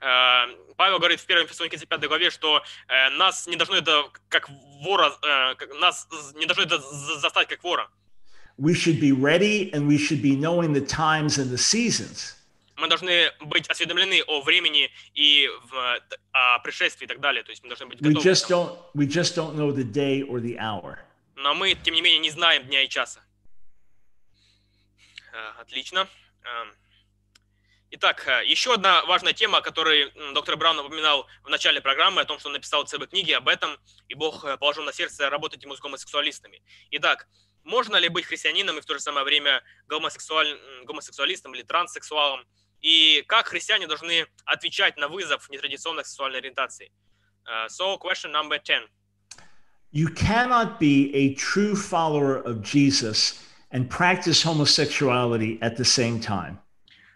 [0.00, 0.46] Э,
[0.76, 4.48] Павел говорит в 1 Фессалоникийцам 5 главе, что э, нас не должно это как
[4.82, 7.88] вора, э, как- нас не должно это за- застать как вора.
[8.58, 12.34] We should be ready and we should be knowing the times and the seasons.
[12.81, 15.99] Мы должны быть осведомлены о времени и в,
[16.31, 17.43] о пришествии и так далее.
[17.43, 18.23] То есть мы должны быть We готовы.
[18.23, 20.97] к just don't we just don't know the day or the hour.
[21.35, 23.23] Но мы, тем не менее, не знаем дня и часа.
[25.31, 26.07] Э, Отлично.
[26.43, 26.73] Эм,
[27.91, 32.25] Итак, э, еще одна важная тема, о которой доктор Браун упоминал в начале программы, о
[32.25, 33.77] том, что он написал целые книги об этом,
[34.07, 36.63] и Бог э, положил на сердце работать ему с гомосексуалистами.
[36.91, 37.27] Итак,
[37.63, 42.43] можно ли быть христианином и в то же самое время гомосексуаль- гомосексуалистом или транссексуалом?
[42.81, 46.91] И как христиане должны отвечать на вызов нетрадиционной сексуальной ориентации?
[47.45, 48.87] Э, So, question number 10.
[49.93, 56.57] You cannot be a true follower of Jesus and practice homosexuality at the same time.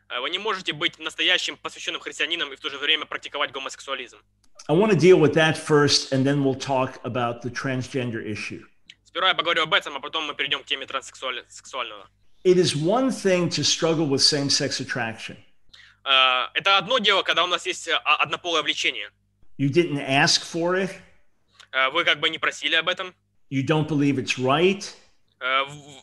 [0.10, 4.18] Э, Вы не можете быть настоящим посвященным христианином и в то же время практиковать гомосексуализм.
[4.68, 8.64] I want to deal with that first, and then we'll talk about the transgender issue.
[9.06, 12.08] Сперва я поговорю об этом, а потом мы перейдем к теме транссексуального.
[12.44, 15.38] It is one thing to struggle with same sex attraction.
[16.06, 19.10] Э, Это одно дело, когда у нас есть э, а- однополое влечение.
[19.58, 20.92] You didn't ask for it,
[21.72, 23.14] Э, Вы как бы не просили об этом,
[23.52, 24.86] you don't believe it's right,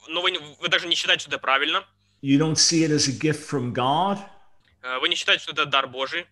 [0.08, 1.84] но вы, не- вы даже не считаете, что это правильно.
[2.22, 4.18] you don't see it as a gift from God,
[5.00, 6.26] Вы не считаете, что это дар Божий.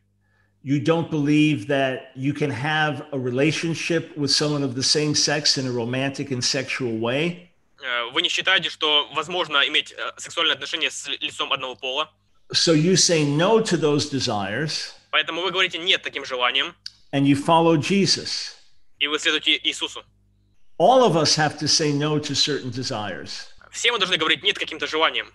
[0.63, 5.57] you don't believe that you can have a relationship with someone of the same sex
[5.57, 7.49] in a romantic and sexual way.
[8.13, 12.13] Вы не считаете, что возможно иметь сексуальные отношения с лицом одного пола.
[12.54, 16.76] So you say no to those desires Поэтому вы говорите нет таким желаниям,
[17.12, 18.54] and you follow Jesus.
[19.00, 20.04] и вы следуете Иисусу.
[20.78, 23.48] All of us have to say no to certain desires.
[23.72, 25.28] Все мы должны говорить нет каким-то желаниям.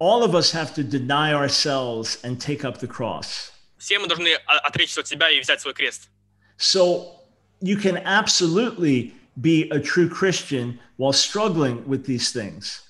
[0.00, 3.52] All of us have to deny ourselves and take up the cross.
[3.78, 6.08] Все мы должны о- отречься от себя и взять свой крест.
[6.58, 7.14] So
[7.60, 12.82] you can absolutely be a true Christian while struggling with these things.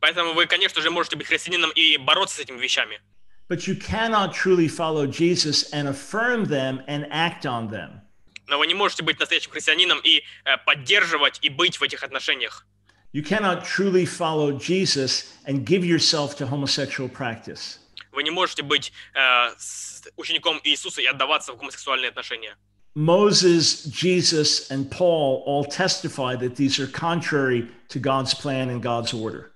[0.00, 3.00] Поэтому вы, конечно же, можете быть христианином и бороться с этими вещами.
[3.48, 8.00] But you cannot truly follow Jesus and affirm them and act on them.
[8.46, 12.64] Но вы не можете быть настоящим христианином и э, поддерживать и быть в этих отношениях.
[13.12, 17.78] You cannot truly follow Jesus and give yourself to homosexual practice.
[18.12, 22.56] Вы не можете быть э, с- учеником Иисуса и отдаваться в гомосексуальные отношения.
[22.96, 29.14] Moses, Jesus, and Paul all testify that these are contrary to God's plan and God's
[29.14, 29.52] order.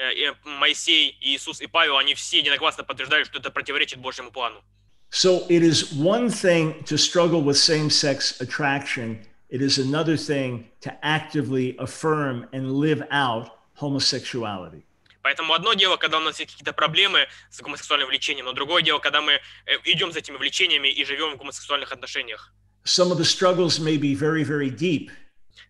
[0.00, 4.62] Э, и Моисей, Иисус и Павел, они все единогласно подтверждают, что это противоречит Божьему плану.
[5.10, 9.18] So it is one thing to struggle with same sex attraction,
[9.50, 14.84] it is another thing to actively affirm and live out homosexuality.
[15.22, 19.00] Поэтому одно дело, когда у нас есть какие-то проблемы с гомосексуальным влечением, но другое дело,
[19.00, 19.40] когда мы э,
[19.84, 22.54] идем за этими влечениями и живем в гомосексуальных отношениях.
[22.84, 25.10] Some of the struggles may be very, very deep.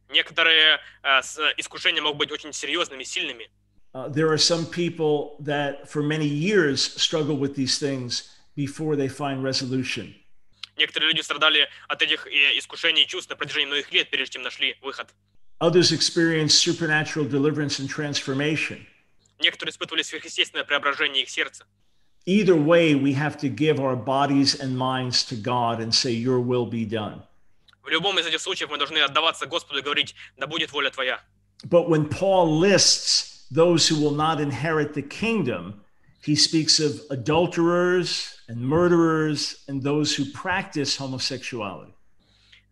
[0.09, 1.21] Некоторые э,
[1.57, 3.51] искушения могут быть очень серьезными, сильными.
[3.94, 9.08] Uh, there are some people that for many years struggle with these things before they
[9.08, 10.14] find resolution.
[10.78, 14.42] Некоторые люди страдали от этих э, искушений и чувств на протяжении многих лет, прежде чем
[14.42, 15.08] нашли выход.
[15.62, 18.86] Others experience supernatural deliverance and transformation.
[19.40, 21.66] Некоторые испытывали сверхъестественное преображение их сердца.
[22.26, 26.42] Either way, we have to give our bodies and minds to God and say, Your
[26.42, 27.22] will be done.
[27.84, 31.22] В любом из этих случаев мы должны отдаваться Господу и говорить, да будет воля Твоя.
[31.64, 35.82] But when Paul lists those who will not inherit the kingdom,
[36.22, 41.92] he speaks of adulterers and murderers and those who practice homosexuality.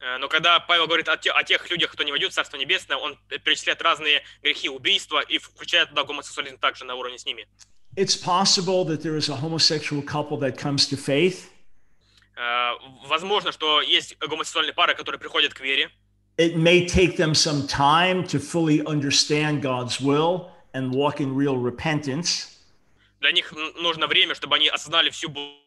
[0.01, 2.57] Э, Но когда Павел говорит о, те- о тех людях, кто не войдет в Царство
[2.57, 7.47] Небесное, он перечисляет разные грехи, убийства и включает туда гомосексуализм также на уровне с ними.
[7.95, 11.49] It's possible that there is a homosexual couple that comes to faith.
[12.35, 12.71] Э,
[13.07, 15.89] Возможно, что есть гомосексуальные пары, которые приходят к вере.
[16.37, 21.57] It may take them some time to fully understand God's will and walk in real
[21.57, 22.49] repentance.
[23.19, 25.57] Для них н- нужно время, чтобы они осознали всю бу-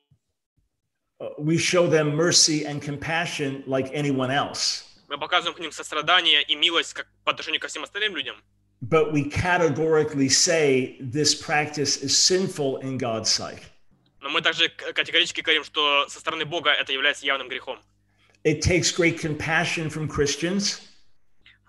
[1.18, 4.85] Uh, we show them mercy and compassion like anyone else.
[5.09, 8.37] Мы показываем к ним сострадание и милость как по отношению ко всем остальным людям.
[8.83, 13.62] But we categorically say this practice is sinful in God's sight.
[14.20, 17.79] Но мы также к- категорически говорим, что со стороны Бога это является явным грехом.
[18.45, 20.83] It takes great compassion from Christians.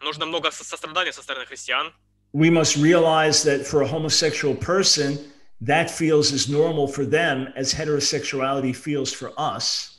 [0.01, 1.93] Нужно много со- сострадания со стороны христиан.
[2.33, 5.17] We must realize that for a homosexual person,
[5.61, 9.93] that feels as normal for them as heterosexuality feels for us.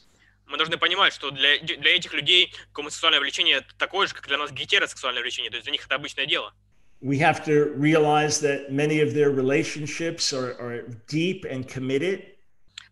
[0.46, 4.50] Мы должны понимать, что для, для этих людей гомосексуальное влечение такое же, как для нас
[4.50, 5.50] гетеросексуальное влечение.
[5.50, 6.52] То есть для них это обычное дело.
[7.00, 12.24] We have to realize that many of their relationships are, are deep and committed.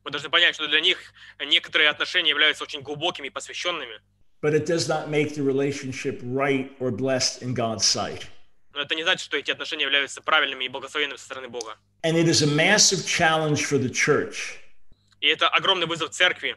[0.04, 0.98] Мы должны понять, что для них
[1.40, 4.00] некоторые отношения являются очень глубокими и посвященными.
[4.40, 8.28] but it does not make the relationship right or blessed in God's sight.
[8.73, 11.77] Но это не значит, что эти отношения являются правильными и благословенными со стороны Бога.
[12.03, 14.57] And it is a massive challenge for the church.
[15.19, 16.55] И это огромный вызов церкви.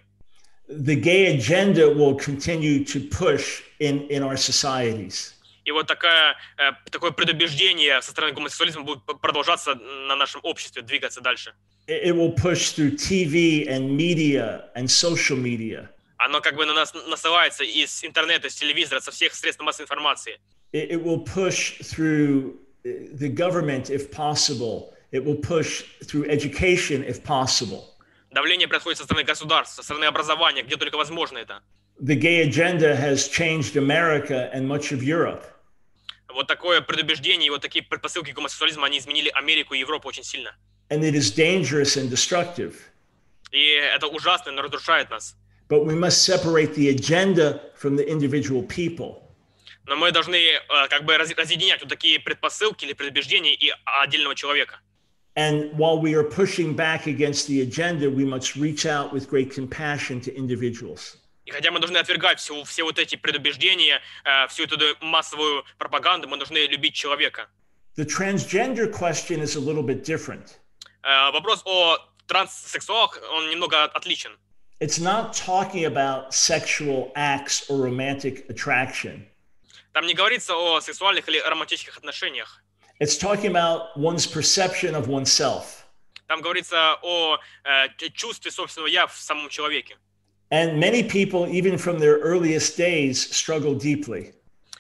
[0.69, 5.35] The gay agenda will continue to push in, in our societies.
[5.65, 11.21] И вот такая, э, такое предубеждение со стороны гомосексуализма будет продолжаться на нашем обществе, двигаться
[11.21, 11.55] дальше.
[11.87, 15.89] It will push through TV and media and social media.
[16.17, 20.41] Оно как бы на нас насылается из интернета, из телевизора, со всех средств массовой информации.
[20.73, 24.95] It, it will push through uh, the government if possible.
[25.13, 27.85] It will push through education if possible.
[28.31, 31.63] Давление происходит со стороны государств, со стороны образования, где только возможно это.
[32.01, 35.45] The gay agenda has changed America and much of Europe.
[36.29, 40.57] Вот такое предубеждение и вот такие предпосылки гомосексуализма, они изменили Америку и Европу очень сильно.
[40.91, 42.75] And it is dangerous and destructive.
[43.53, 45.37] И это ужасно, но разрушает нас.
[45.70, 49.24] But we must separate the agenda from the individual people.
[49.86, 54.36] Но мы должны э, как бы раз- разъединять вот такие предпосылки или предубеждения и отдельного
[54.36, 54.80] человека.
[55.36, 59.52] And while we are pushing back against the agenda, we must reach out with great
[59.54, 61.18] compassion to individuals.
[61.46, 66.28] И хотя мы должны отвергать все, все вот эти предубеждения, э, всю эту массовую пропаганду,
[66.28, 67.48] мы должны любить человека.
[67.96, 70.58] The transgender question is a little bit different.
[71.04, 71.98] Э, вопрос о
[72.28, 74.38] транссексуалах, он немного отличен.
[74.80, 79.26] It's not talking about sexual acts or romantic attraction.
[79.94, 82.64] Там не говорится о сексуальных или романтических отношениях.
[83.02, 85.86] It's talking about one's perception of oneself.
[86.28, 89.98] Там говорится о э, ч- чувстве собственного я в самом человеке.
[90.52, 94.34] And many people, even from their earliest days, struggle deeply.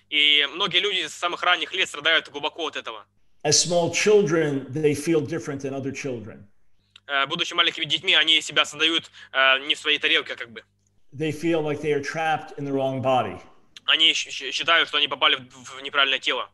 [0.09, 3.05] И многие люди с самых ранних лет страдают глубоко от этого.
[3.43, 6.47] As small children, they feel different than other children.
[7.06, 10.62] Э, будучи маленькими детьми, они себя создают э, не в своей тарелке, как бы.
[11.12, 13.38] They feel like they are trapped in the wrong body.
[13.86, 16.48] Они считают, что они попали в, неправильное тело.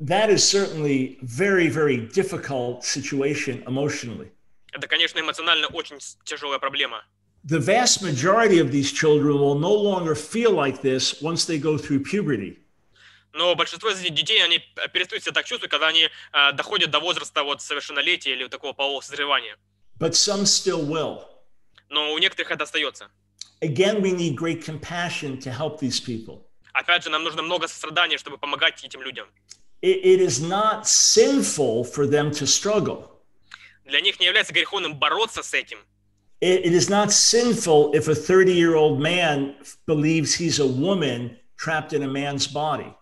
[0.00, 4.30] That is certainly very, very difficult situation emotionally.
[4.72, 7.04] Это, конечно, эмоционально очень тяжелая проблема.
[7.44, 11.76] The vast majority of these children will no longer feel like this once they go
[11.76, 12.58] through puberty.
[13.32, 14.60] Но большинство из детей, они
[14.92, 19.00] перестают себя так чувствовать, когда они э, доходят до возраста вот совершеннолетия или такого полового
[19.00, 19.56] созревания.
[19.99, 21.25] But some still will.
[21.89, 23.09] Но у некоторых это остается.
[23.61, 26.45] Again, we need great compassion to help these people.
[26.73, 29.27] Опять же, нам нужно много сострадания, чтобы помогать этим людям.
[29.81, 33.09] It, it is not sinful for them to struggle.
[33.85, 35.77] Для них не является греховным бороться с этим.
[36.41, 39.55] It, it is not sinful if a 30 year old man
[39.85, 42.93] believes he's a woman trapped in a man's body.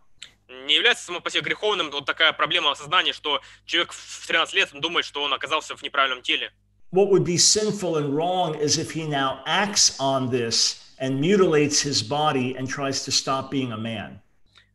[0.67, 4.69] Не является само по себе греховным вот такая проблема осознания, что человек в 13 лет
[4.73, 6.51] думает, что он оказался в неправильном теле.
[6.91, 11.79] What would be sinful and wrong is if he now acts on this and mutilates
[11.81, 14.19] his body and tries to stop being a man.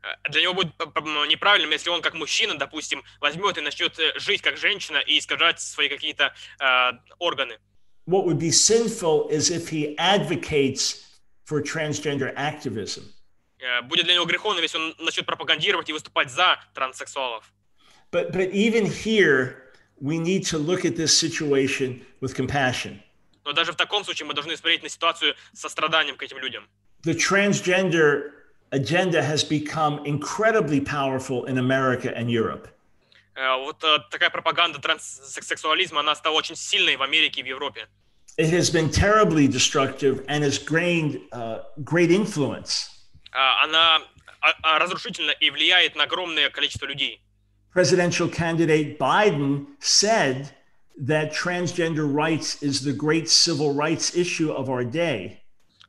[0.03, 3.61] Э, Для него будет п- п- м, неправильным, если он как мужчина, допустим, возьмет и
[3.61, 7.59] начнет э, жить как женщина и искажать свои какие-то э, органы.
[8.07, 11.03] What would be sinful is if he advocates
[11.45, 13.03] for transgender activism.
[13.59, 17.53] Э, Будет для него греховным, если он начнет пропагандировать и выступать за транссексуалов.
[18.13, 19.63] But, but even here,
[20.01, 23.01] we need to look at this situation with compassion.
[23.45, 26.69] Но даже в таком случае мы должны смотреть на ситуацию со страданием к этим людям.
[27.05, 28.33] The transgender
[28.73, 32.69] agenda has become incredibly powerful in America and Europe.
[33.37, 37.87] Э, Вот э, такая пропаганда транссексуализма, она стала очень сильной в Америке и в Европе.
[38.39, 42.91] It has been terribly destructive and has gained uh, great influence.
[43.33, 44.03] А, Она
[44.41, 47.23] а, а, разрушительна и влияет на огромное количество людей.
[47.73, 50.51] Presidential candidate Biden said
[50.99, 55.43] that transgender rights is the great civil rights issue of our day.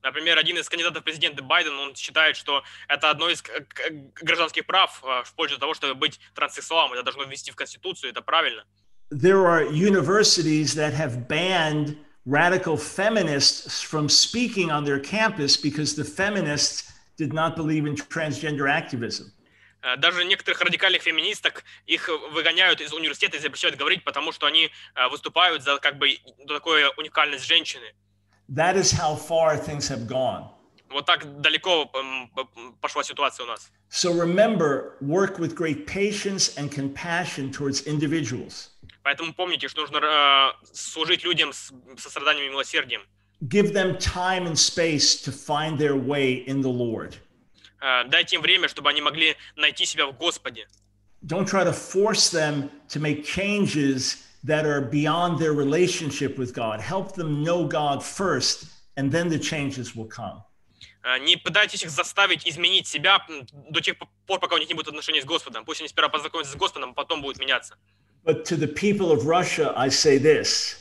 [0.03, 4.23] Например, один из кандидатов в президенты Байден, он считает, что это одно из к- к-
[4.23, 6.93] гражданских прав э, в пользу того, чтобы быть транссексуалом.
[6.93, 8.63] Это должно ввести в Конституцию, это правильно.
[9.09, 16.03] There are universities that have banned radical feminists from speaking on their campus because the
[16.03, 19.31] feminists did not believe in transgender activism.
[19.82, 24.70] Э, Даже некоторых радикальных феминисток их выгоняют из университета и запрещают говорить, потому что они
[24.94, 26.16] э, выступают за как бы
[26.48, 27.84] такую уникальность женщины.
[28.48, 30.48] That is how far things have gone.
[30.90, 32.46] Вот так далеко м, п-
[32.80, 33.70] пошла ситуация у нас.
[33.90, 38.68] So remember, work with great patience and compassion towards individuals.
[39.02, 39.98] Поэтому помните, что нужно
[40.62, 43.02] э, служить людям с состраданием и милосердием.
[43.40, 47.16] Give them time and space to find their way in the Lord.
[47.82, 50.66] Э, Дайте им время, чтобы они могли найти себя в Господе.
[51.24, 56.80] Don't try to force them to make changes that are beyond their relationship with God.
[56.80, 60.42] Help them know God first, and then the changes will come.
[61.04, 63.20] Э, Не пытайтесь их заставить изменить себя
[63.70, 63.96] до тех
[64.26, 65.64] пор, пока у них не будет отношений с Господом.
[65.64, 67.76] Пусть они сперва познакомятся с Господом, а потом будут меняться.
[68.24, 70.76] But to the people of Russia, I say this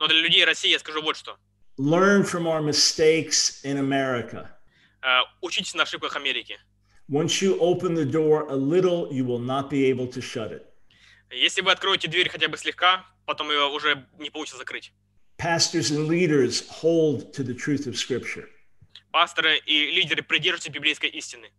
[0.00, 1.36] Но для людей России я скажу вот что.
[1.78, 4.48] learn from our mistakes in America.
[5.02, 6.58] Э, Учитесь на ошибках Америки.
[7.08, 10.62] Once you open the door a little, you will not be able to shut it.
[11.30, 14.92] Если вы откроете дверь хотя бы слегка, потом ее уже не получится закрыть.
[15.38, 18.46] Pastors and leaders hold to the truth of Scripture.
[19.10, 21.50] Пасторы и лидеры придерживаются библейской истины.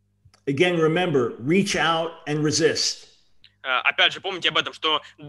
[0.45, 3.07] Again, remember reach out and resist.
[3.63, 5.23] Э, Опять же, помните об этом, что э,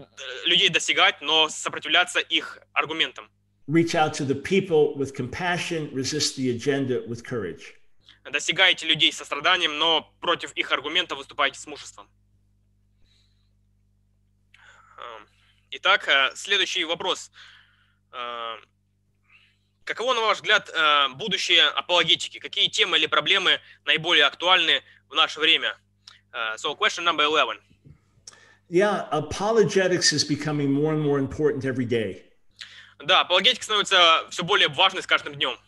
[0.45, 3.29] людей достигать, но сопротивляться их аргументам.
[3.67, 7.73] Reach out to the people with compassion, resist the agenda with courage.
[8.31, 12.09] Достигайте людей со страданием, но против их аргументов выступайте с мужеством.
[14.97, 15.27] Эм,
[15.71, 17.31] Итак, э, следующий вопрос.
[18.11, 18.55] Э,
[19.83, 22.39] Каково, на ваш взгляд, э, будущее апологетики?
[22.39, 25.77] Какие темы или проблемы наиболее актуальны в наше время?
[26.55, 27.61] So, question number 11.
[28.67, 32.23] Yeah, apologetics is becoming more and more important every day.
[33.05, 35.59] Да, апологетика становится все более важной с каждым днем.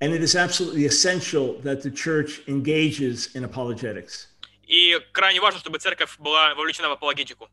[0.00, 4.28] And it is absolutely essential that the church engages in apologetics.
[4.66, 7.48] И крайне важно, чтобы церковь была вовлечена в апологетику.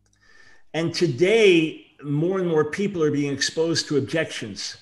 [0.73, 4.77] And today, more and more people are being exposed to objections.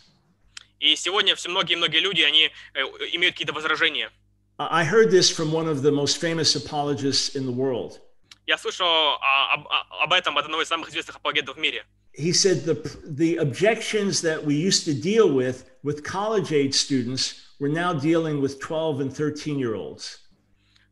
[0.80, 2.82] И сегодня все многие-многие люди, они э,
[3.14, 4.12] имеют какие-то возражения.
[4.60, 8.00] I I heard this from one of the most famous apologists in the world.
[8.46, 11.86] Я слышал а, об, а- об этом от одного из самых известных апологетов в мире.
[12.14, 12.76] He said the,
[13.06, 18.42] the objections that we used to deal with with college age students, we're now dealing
[18.42, 20.20] with 12 and 13 year olds.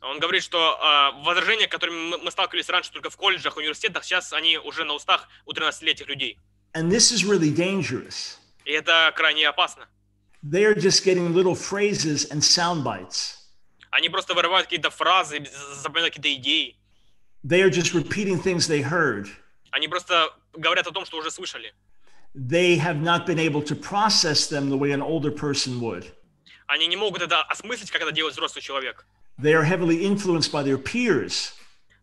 [0.02, 4.04] Он говорит, что а, возражения, с которыми мы- мы сталкивались раньше только в колледжах, университетах,
[4.04, 6.38] сейчас они уже на устах у 13-летних людей.
[6.74, 8.38] And this is really dangerous.
[8.66, 9.88] И это крайне опасно.
[10.44, 13.38] They are just getting little phrases and sound bites.
[13.90, 15.44] Они просто вырывают какие-то фразы,
[15.82, 16.76] запоминают какие-то идеи.
[17.44, 19.28] They are just repeating things they heard.
[19.72, 21.74] Они просто говорят о том, что уже слышали.
[22.36, 26.06] They have not been able to process them the way an older person would.
[26.70, 29.06] Они не могут это осмыслить, как это делает взрослый человек.
[29.38, 31.54] They are heavily influenced by their peers.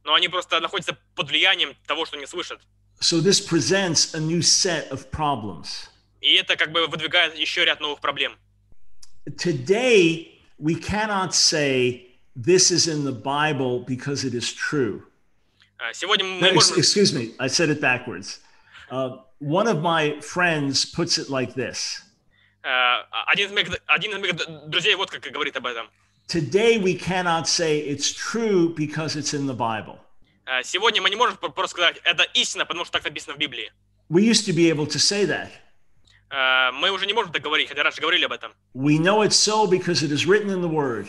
[0.04, 2.60] Но они просто находятся под влиянием того, что не слышат.
[3.00, 5.88] So this presents a new set of problems.
[6.20, 8.36] И это как бы выдвигает еще ряд новых проблем.
[9.38, 12.06] Today, we cannot say
[12.36, 15.02] this is in the Bible because it is true.
[15.78, 16.78] А, Сегодня мы No, ex- можем...
[16.78, 18.40] excuse me, I said it backwards.
[18.90, 22.05] Uh, one of my friends puts it like this э,
[22.62, 25.88] Один из моих, один из моих друзей вот как говорит об этом.
[26.28, 29.98] Today, we cannot say it's true because it's in the Bible.
[30.46, 33.38] Э, Сегодня мы не можем про- просто сказать, это истина, потому что так написано в
[33.38, 33.72] Библии.
[34.08, 35.48] We used to be able to say that.
[36.30, 38.52] э, мы уже не можем так говорить, хотя раньше говорили об этом.
[38.74, 41.06] We know it's so because it is written in the Word.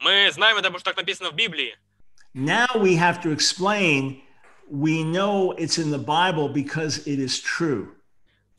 [0.00, 1.76] Мы знаем это, потому что так написано в Библии.
[2.34, 4.20] Now we have to explain
[4.70, 7.94] we know it's in the Bible because it is true.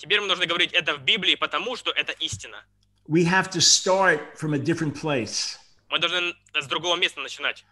[0.04, 2.62] Теперь мы должны говорить это в Библии, потому что это истина.
[3.08, 5.56] We have to start from a different place.
[5.88, 7.64] Мы должны с другого места начинать.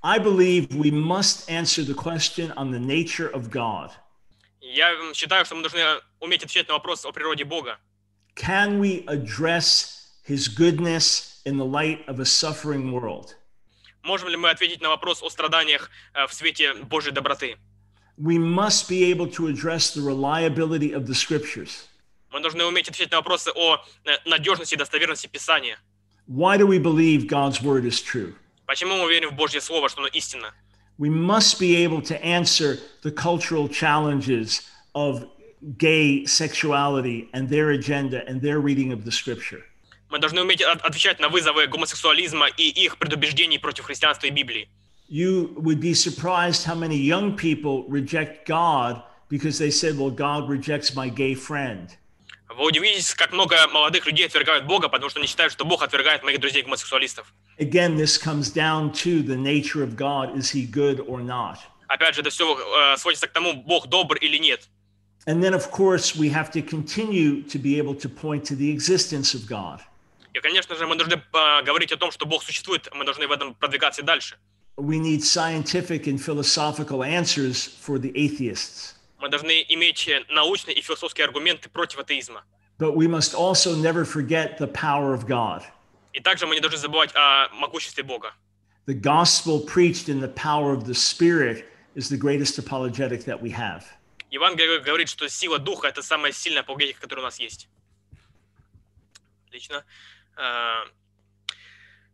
[0.00, 3.90] I believe we must answer the question on the nature of God.
[4.60, 7.80] Я считаю, что мы должны уметь отвечать на вопрос о природе Бога.
[8.36, 13.34] Can we address his goodness in the light of a suffering world?
[14.04, 17.58] Можем ли мы ответить на вопрос о страданиях э, в свете Божьей доброты?
[18.17, 21.87] We must be able to address the reliability of the scriptures.
[22.31, 25.77] Мы должны уметь отвечать на вопросы о э, надежности и достоверности Писания.
[26.27, 28.33] Why do we believe God's word is true?
[28.65, 30.53] Почему мы верим в Божье Слово, что оно истинно?
[30.97, 34.63] We must be able to answer the cultural challenges
[34.93, 35.25] of
[35.77, 39.63] gay sexuality and their agenda and their reading of the scripture.
[40.09, 44.69] Мы должны уметь от- отвечать на вызовы гомосексуализма и их предубеждений против христианства и Библии.
[45.11, 50.49] You would be surprised how many young people reject God because they said, well, God
[50.49, 51.95] rejects my gay friend.
[52.49, 56.23] Вы удивитесь, как много молодых людей отвергают Бога, потому что они считают, что Бог отвергает
[56.23, 57.31] моих друзей-гомосексуалистов.
[57.59, 60.35] Again, this comes down to the nature of God.
[60.35, 61.57] Is he good or not?
[61.87, 62.57] Опять же, это все
[62.97, 64.67] сводится к тому, Бог добр или нет.
[65.27, 68.71] And then, of course, we have to continue to be able to point to the
[68.71, 69.81] existence of God.
[70.33, 73.31] И, конечно же, мы должны э, говорить о том, что Бог существует, мы должны в
[73.31, 74.37] этом продвигаться и дальше.
[74.77, 78.95] We need scientific and philosophical answers for the atheists.
[79.19, 82.43] Мы должны иметь э, научные и философские аргументы против атеизма.
[82.77, 85.63] But we must also never forget the power of God.
[86.13, 88.33] И также мы не должны забывать о могуществе Бога.
[88.85, 91.65] The gospel preached in the power of the Spirit
[91.95, 93.83] is the greatest apologetic that we have.
[94.29, 97.67] Евангелие говорит, что сила Духа – это самая сильная апологетика, которая у нас есть.
[99.47, 99.83] Отлично.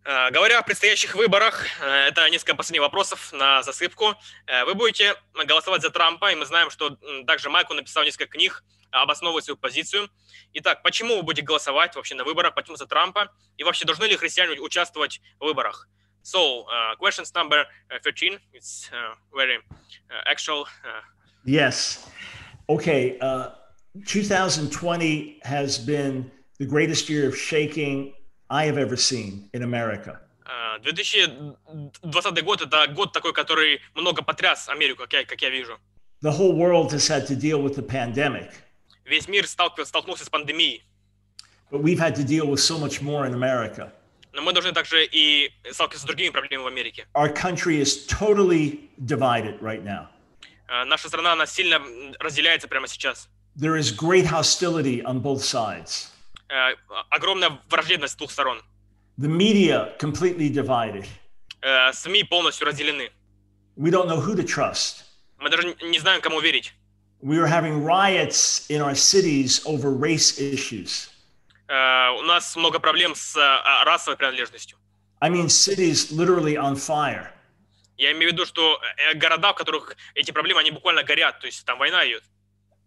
[0.08, 4.14] Э, Говоря о предстоящих выборах, э, это несколько последних вопросов на засыпку.
[4.46, 8.64] Э, Вы будете голосовать за Трампа, и мы знаем, что также Майкл написал несколько книг,
[8.90, 10.08] обосновывая свою позицию.
[10.54, 14.16] Итак, почему вы будете голосовать вообще на выборах, почему за Трампа, и вообще должны ли
[14.16, 15.88] христиане участвовать в выборах?
[16.22, 21.02] So, uh, questions number uh, 13, it's uh, very uh, actual uh,
[21.44, 22.08] Yes.
[22.66, 23.18] Okay.
[23.20, 23.50] Uh,
[24.06, 28.14] 2020 has been the greatest year of shaking
[28.49, 30.19] I have ever seen in America.
[30.45, 35.77] А, 2020 год – это год такой, который много потряс Америку, как я, как я вижу.
[36.21, 38.51] The whole world has had to deal with the pandemic,
[39.05, 40.83] Весь мир сталкив- столкнулся с пандемией.
[41.71, 43.91] but we've had to deal with so much more in America.
[44.31, 47.07] Но мы должны также и сталкиваться с другими проблемами в Америке.
[47.13, 50.07] Our country is totally divided right now.
[50.67, 53.27] А, Наша страна, она сильно м, разделяется прямо сейчас.
[53.55, 56.09] There is great hostility on both sides.
[56.48, 56.74] Э,
[57.10, 58.62] Огромная враждебность с двух сторон.
[59.18, 61.06] The media completely divided.
[61.60, 63.10] Э, СМИ полностью разделены.
[63.76, 65.04] We don't know who to trust.
[65.38, 66.72] Мы даже не знаем, кому верить.
[67.20, 71.10] We are having riots in our cities over race issues.
[71.68, 74.78] Э, У нас много проблем с э, расовой принадлежностью.
[75.20, 77.28] I mean, cities literally on fire.
[77.96, 78.80] Я имею в виду, что
[79.16, 82.22] города, в которых эти проблемы, они буквально горят, то есть там война идет.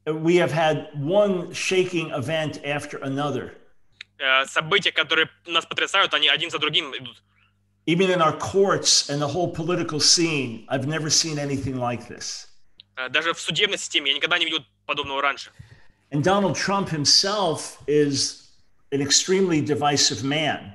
[0.06, 3.54] We have had one shaking event after another.
[4.18, 7.22] Э, События, которые нас потрясают, они один за другим идут.
[7.86, 12.46] Even in our courts and the whole political scene, I've never seen anything like this.
[12.96, 15.50] Э, Даже в судебной системе я никогда не видел подобного раньше.
[16.12, 18.48] And Donald Trump himself is
[18.92, 20.72] an extremely divisive man.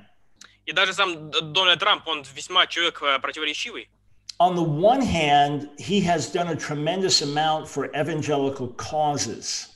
[0.66, 3.88] И даже сам Д- Дональд Трамп, он весьма человек э, противоречивый.
[4.38, 9.68] On the one hand, he has done a tremendous amount for evangelical causes.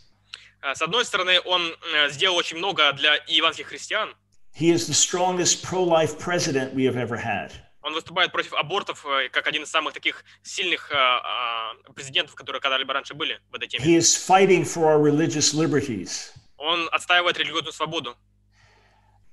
[0.62, 4.14] Э, С одной стороны, он э, сделал очень много для евангельских христиан.
[4.52, 7.52] He is the strongest pro life president we have ever had.
[7.82, 12.60] Он выступает против абортов э, как один из самых таких сильных э, э, президентов, которые
[12.60, 13.84] когда-либо раньше были в этой теме.
[13.84, 16.32] He is fighting for our religious liberties.
[16.58, 18.16] Он отстаивает религиозную свободу.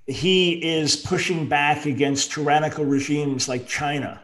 [0.06, 4.20] He is pushing back against tyrannical regimes like China.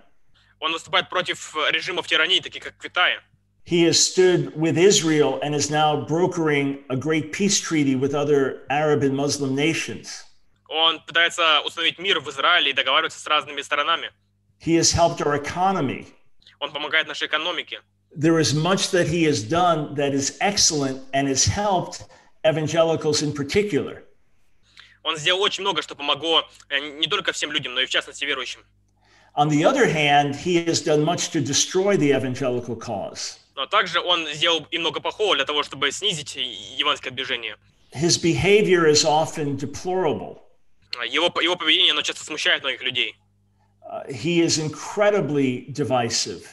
[0.60, 3.22] Он выступает против э, режимов тирании, таких как в Китае.
[3.66, 8.62] He has stood with Israel and is now brokering a great peace treaty with other
[8.70, 10.24] Arab and Muslim nations.
[10.68, 14.12] Он пытается установить мир в Израиле и договариваться с разными сторонами.
[14.60, 16.08] He has helped our economy.
[16.60, 17.82] Он помогает нашей экономике.
[18.16, 22.06] There is much that he has done that is excellent and has helped
[22.44, 24.04] evangelicals in particular.
[25.04, 28.26] Он сделал очень много, что помогло э, не только всем людям, но и в частности
[28.26, 28.62] верующим.
[29.35, 33.39] On the other hand, he has done much to destroy the evangelical cause.
[33.57, 37.57] Но также он сделал и много плохого для того, чтобы снизить евангельское движение.
[37.93, 40.43] his behavior is often deplorable.
[41.09, 43.15] Его, его поведение, оно часто смущает многих людей.
[43.83, 46.45] Uh, he is incredibly divisive.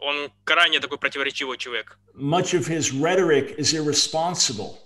[0.00, 1.98] Он крайне такой противоречивый человек.
[2.14, 4.78] Much of his rhetoric is irresponsible.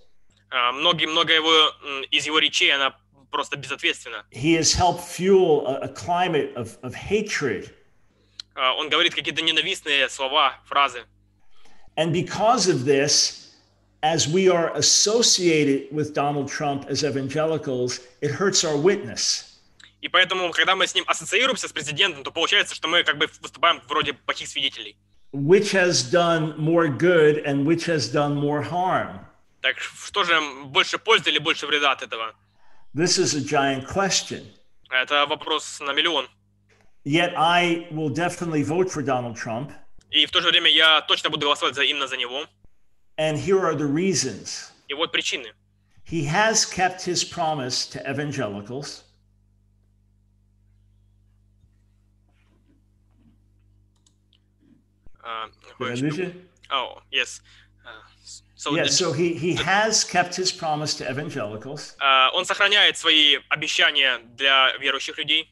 [0.50, 2.94] А, Многие, много его, м, из его речей, она
[3.29, 4.25] просто безответственна.
[4.31, 7.73] He has helped fuel a, a climate of, of hatred.
[8.55, 11.03] А, Он говорит какие-то ненавистные слова, фразы.
[11.95, 13.55] And because of this,
[14.01, 19.45] as we are associated with Donald Trump as evangelicals, it hurts our witness.
[20.01, 23.27] И поэтому, когда мы с ним ассоциируемся с президентом, то получается, что мы как бы
[23.41, 24.95] выступаем вроде плохих свидетелей.
[25.33, 29.19] Which has done more good and which has done more harm?
[29.61, 32.33] Так что же больше пользы или больше вреда от этого?
[32.94, 34.46] This is a giant question.
[34.90, 36.28] Это вопрос на миллион.
[37.04, 39.72] Yet I will definitely vote for Donald Trump.
[40.10, 42.46] И в то же время я точно буду голосовать за, именно за него.
[43.18, 44.70] And here are the reasons.
[44.88, 45.52] И вот причины.
[46.04, 49.04] He has kept his promise to evangelicals.
[55.22, 55.48] А,
[55.78, 56.34] Did I lose you?
[56.70, 57.40] Oh, yes.
[58.58, 61.94] А, so Yeah, the- so he, he has kept his promise to evangelicals.
[62.00, 65.50] а, он сохраняет свои обещания для верующих людей.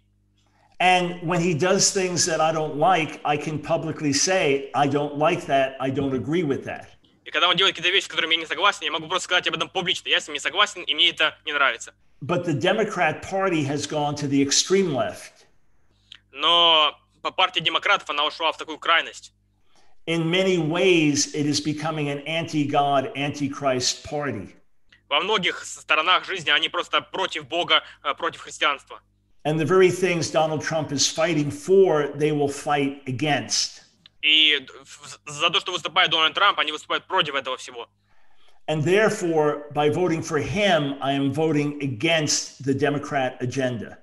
[0.80, 5.16] And when he does things that I don't like, I can publicly say, I don't
[5.16, 5.76] like that.
[5.78, 6.86] I don't agree with that.
[7.24, 9.46] И когда он делает какие-то вещи, с которыми я не согласен, я могу просто сказать
[9.46, 10.08] об этом публично.
[10.08, 11.94] Я с ним не согласен, и мне это не нравится.
[12.20, 15.46] But the Democrat Party has gone to the extreme left.
[16.32, 19.32] Но по партии демократов она ушла в такую крайность.
[20.06, 24.54] In many ways, it is becoming an anti God, anti Christ party.
[25.08, 29.00] Во многих сторонах жизни они просто против Бога, э, против христианства.
[29.44, 33.82] And the very things Donald Trump is fighting for, they will fight against.
[34.22, 37.88] И в- за то, что выступает Дональд Трамп, они выступают против этого всего.
[38.68, 43.98] And therefore, by voting for him, I am voting against the Democrat agenda.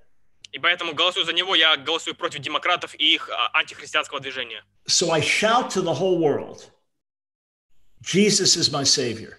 [0.53, 4.63] И поэтому голосую за него, я голосую против демократов и их а, антихристианского движения.
[4.87, 6.71] So I shout to the whole world
[8.01, 9.37] Jesus is my Savior.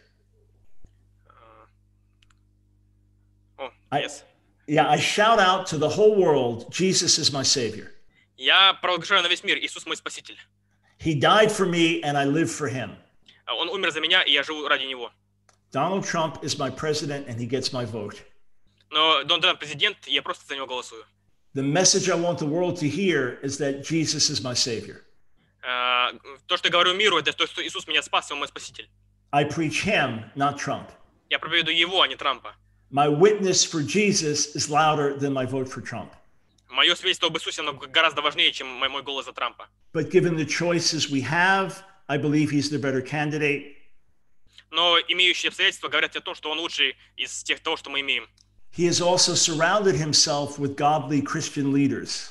[3.58, 4.22] О, I- yes.
[4.66, 7.90] Yeah, I shout out to the whole world Jesus is my Savior.
[8.36, 10.38] Я провозглашаю на весь мир, Иисус мой Спаситель.
[10.98, 12.96] He died for me, and I live for him.
[13.46, 15.10] А Он умер за меня, и я живу ради него.
[15.72, 18.22] Donald Trump is my president, and he gets my vote.
[18.95, 21.03] Но Дональд Трамп президент, я просто за него голосую.
[21.53, 25.01] The message I want the world to hear is that Jesus is my Savior.
[25.61, 26.13] А,
[26.47, 28.89] То, что я говорю миру, это то, что Иисус меня спас, и Он мой Спаситель.
[29.31, 30.87] I preach him, not Trump.
[31.29, 32.55] Я проповедую Его, а не Трампа.
[32.89, 36.13] My witness for Jesus is louder than my vote for Trump.
[36.69, 39.67] Мое свидетельство об Иисусе, оно гораздо важнее, чем мой мой голос за Трампа.
[39.91, 43.75] But given the choices we have, I believe he's the better candidate.
[44.71, 48.29] Но имеющие обстоятельства говорят о том, что он лучший из тех того, что мы имеем.
[48.74, 52.30] He has also surrounded himself with godly Christian leaders.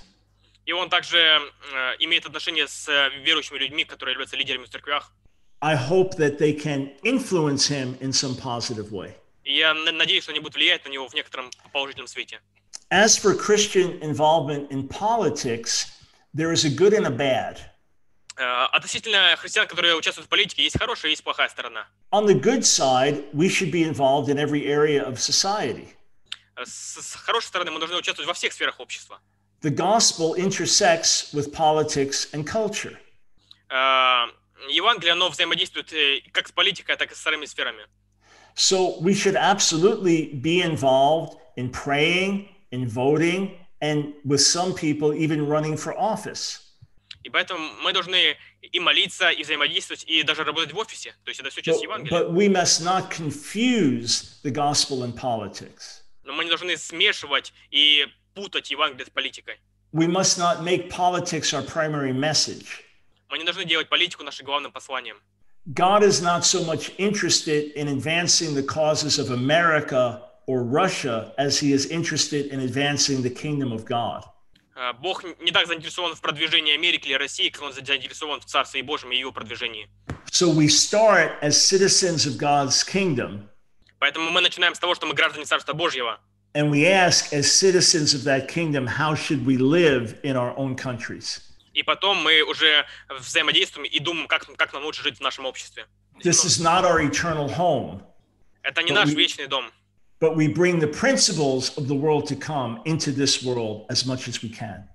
[0.65, 5.11] И он также э, имеет отношение с э, верующими людьми, которые являются лидерами в церквях.
[5.61, 9.15] I hope that they can influence him in some positive way.
[9.43, 12.39] И я н- надеюсь, что они будут влиять на него в некотором положительном свете.
[12.91, 15.87] As for Christian involvement in politics,
[16.33, 17.59] there is a good and a bad.
[18.37, 21.87] Э, Относительно христиан, которые участвуют в политике, есть хорошая и есть плохая сторона.
[22.11, 25.89] On the good side, we should be involved in every area of society.
[26.55, 29.19] Э, С, с хорошей стороны мы должны участвовать во всех сферах общества.
[29.61, 32.97] The gospel intersects with politics and culture.
[33.69, 34.27] Э,
[34.69, 37.85] Евангелие, оно взаимодействует э, как с политикой, так и с старыми сферами.
[38.55, 45.47] So we should absolutely be involved in praying, in voting, and with some people even
[45.47, 46.59] running for office.
[47.23, 51.13] И поэтому мы должны и молиться, и взаимодействовать, и даже работать в офисе.
[51.23, 52.11] То есть это все часть But, Евангелия.
[52.11, 56.02] but we must not confuse the gospel and politics.
[56.23, 59.59] Но мы не должны смешивать и путать Евангелие с политикой.
[59.91, 62.83] We must not make politics our primary message.
[63.29, 65.17] Мы не должны делать политику нашим главным посланием.
[65.73, 71.59] God is not so much interested in advancing the causes of America or Russia as
[71.59, 74.23] he is interested in advancing the kingdom of God.
[74.75, 78.81] Э, Бог не так заинтересован в продвижении Америки или России, как он заинтересован в Царстве
[78.81, 79.87] Божьем и его продвижении.
[80.31, 83.49] So we start as citizens of God's kingdom
[84.04, 86.18] Поэтому мы начинаем с того, что мы граждане Царства Божьего,
[86.52, 90.76] and we ask as citizens of that kingdom how should we live in our own
[90.76, 91.40] countries.
[91.72, 95.86] и потом мы уже взаимодействуем и думаем, как, как нам лучше жить в нашем обществе.
[96.22, 98.02] This is not our eternal home,
[98.62, 99.72] Это не наш we- вечный дом.
[100.20, 104.28] but we bring the principles of the world to come into this world as much
[104.28, 104.86] as we can.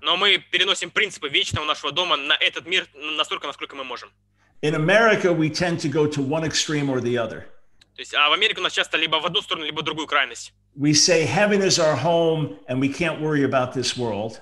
[0.00, 4.10] Но мы переносим принципы вечного нашего дома на этот мир настолько, насколько мы можем.
[4.62, 7.44] In America, we tend to go to one extreme or the other.
[7.94, 10.06] То есть, а в Америке у нас часто либо в одну сторону, либо в другую
[10.06, 10.52] крайность.
[10.76, 14.40] We say heaven is our home and we can't worry about this world.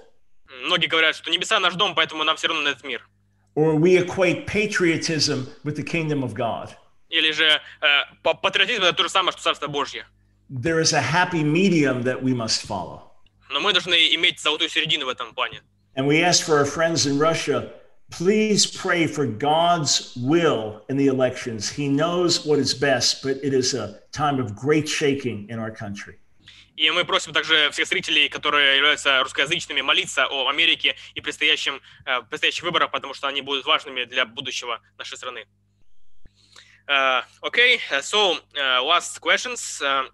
[0.65, 3.07] Многие говорят, что небеса наш дом, поэтому нам все равно на этот мир.
[3.55, 6.71] Or we equate patriotism with the kingdom of God.
[7.11, 7.61] Или же э,
[8.23, 10.07] па- патриотизм это то же самое, что Царство Божье.
[10.49, 13.03] There is a happy medium that we must follow.
[13.51, 15.61] Но мы должны иметь золотую середину в этом плане.
[15.95, 17.71] And we ask for our friends in Russia,
[18.12, 21.70] please pray for God's will in the elections.
[21.70, 25.72] He knows what is best, but it is a time of great shaking in our
[25.72, 26.16] country.
[26.76, 32.22] И мы просим также всех зрителей, которые являются русскоязычными, молиться о Америке и предстоящем, э,
[32.30, 35.48] предстоящих выборах, потому что они будут важными для будущего нашей страны.
[36.88, 39.82] Э, Окей, so э, last questions.
[39.82, 40.08] Э,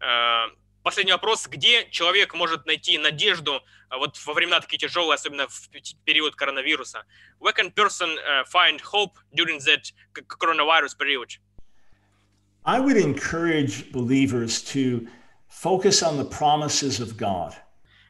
[0.00, 0.46] э,
[0.83, 1.47] Последний вопрос.
[1.47, 6.35] Где человек может найти надежду э, вот во времена такие тяжелые, особенно в пе- период
[6.35, 7.05] коронавируса?
[7.39, 9.93] Where can person э, find hope during that
[10.39, 11.37] coronavirus period?
[12.65, 15.07] I would encourage believers to
[15.49, 17.53] focus on the promises of God.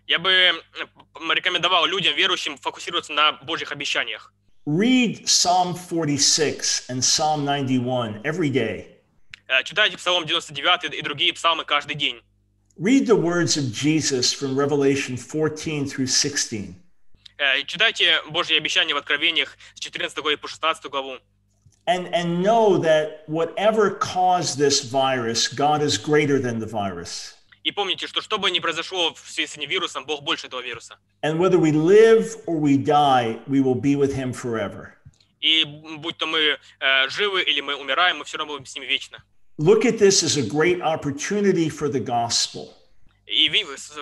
[0.07, 0.51] Я бы
[1.33, 4.33] рекомендовал людям, верующим, фокусироваться на Божьих обещаниях.
[4.65, 8.97] Read Psalm 46 and Psalm 91 every day.
[9.47, 12.21] Э, Читайте Псалом 99 и другие псалмы каждый день.
[12.80, 16.74] Read the words of Jesus from Revelation 14 through 16.
[17.38, 21.18] Э, Читайте Божьи обещания в Откровениях с 14 главы по 16 главу.
[21.86, 27.34] And, and know that whatever caused this virus, God is greater than the virus.
[27.62, 30.60] И помните, что что бы ни произошло в связи с этим вирусом, Бог больше этого
[30.60, 30.98] вируса.
[31.22, 34.92] And whether we live or we die, we will be with Him forever.
[35.40, 38.84] И будь то мы э, живы или мы умираем, мы все равно будем с ним
[38.84, 39.22] вечно.
[39.58, 42.72] Look at this as a great opportunity for the gospel.
[43.26, 43.96] И ви- с-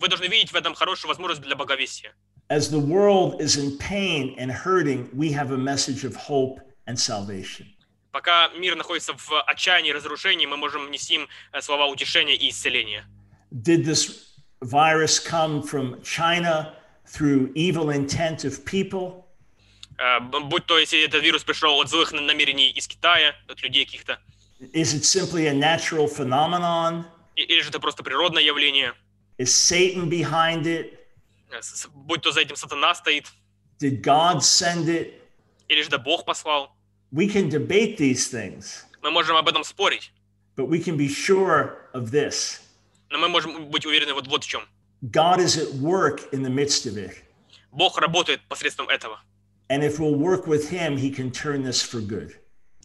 [0.00, 2.14] вы должны видеть в этом хорошую возможность для боговестия.
[2.48, 6.96] As the world is in pain and hurting, we have a message of hope and
[6.98, 7.66] salvation.
[8.12, 12.48] Пока мир находится в отчаянии и разрушении, мы можем нести им э, слова утешения и
[12.50, 13.04] исцеления.
[13.50, 14.28] Did this
[14.60, 16.74] virus come from China
[17.06, 19.24] through evil intent of people?
[19.98, 23.84] Э, б- Будь то, если этот вирус пришел от злых намерений из Китая, от людей
[23.84, 24.20] каких-то,
[24.72, 27.04] Is it simply a natural phenomenon?
[27.36, 28.94] и- или же это просто природное явление,
[29.38, 30.98] Is Satan behind it?
[31.50, 33.26] Э, с- с- будь то за этим сатана стоит,
[33.80, 35.14] Did God send it?
[35.68, 36.74] или же это Бог послал.
[37.12, 40.12] We can debate these things, Мы можем об этом спорить,
[40.56, 42.60] but we can be sure of this
[43.10, 44.62] но мы можем быть уверены вот, вот в чем.
[45.02, 47.12] God is at work in the midst of it.
[47.70, 49.20] Бог работает посредством этого.
[49.68, 52.36] And if we'll work with Him, He can turn this for good.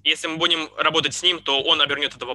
[0.05, 2.35] Если мы будем работать с Ним, то Он обернет этого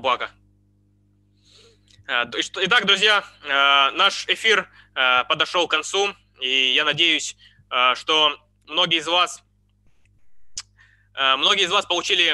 [2.26, 7.38] то есть, Итак, друзья, э, наш эфир э, подошел к концу, и я надеюсь,
[7.94, 8.36] что
[8.66, 9.44] многие из вас
[11.38, 12.32] Многие из вас получили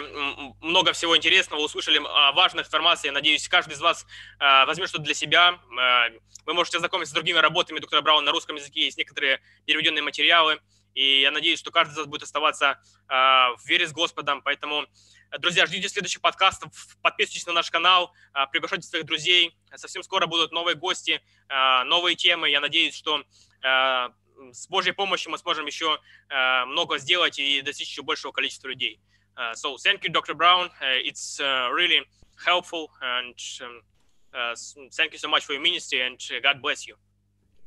[0.61, 1.97] много всего интересного, услышали
[2.35, 3.07] важных информаций.
[3.07, 4.05] Я надеюсь, каждый из вас
[4.37, 5.59] возьмет что-то для себя.
[6.45, 8.85] Вы можете ознакомиться с другими работами доктора Брауна на русском языке.
[8.85, 10.59] Есть некоторые переведенные материалы.
[10.93, 12.79] И я надеюсь, что каждый из вас будет оставаться
[13.09, 14.43] в вере с Господом.
[14.43, 14.85] Поэтому,
[15.39, 19.55] друзья, ждите следующих подкастов, подписывайтесь на наш канал, э, приглашайте своих друзей.
[19.75, 22.49] Совсем скоро будут новые гости, э, новые темы.
[22.49, 24.09] Я надеюсь, что э,
[24.51, 25.99] с Божьей помощью мы сможем еще
[26.29, 28.99] э, много сделать и достичь еще большего количества людей.
[29.55, 30.33] So thank you, Dr.
[30.33, 30.69] Brown.
[30.81, 32.05] Uh, it's uh, really
[32.45, 36.95] helpful, and s- thank you so much for your ministry, and God bless you.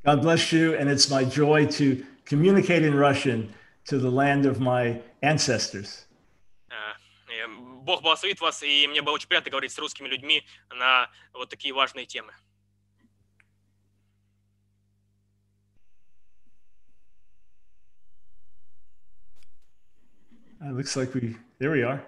[0.03, 0.75] God bless you.
[0.75, 3.53] And it's my joy to communicate in Russian
[3.85, 6.05] to the land of my ancestors.
[6.71, 6.93] Uh, э,
[7.47, 11.73] Бог благословит вас, и мне было очень приятно говорить с русскими людьми на вот такие
[11.73, 12.33] важные темы.
[20.61, 22.01] It looks like we, there we are.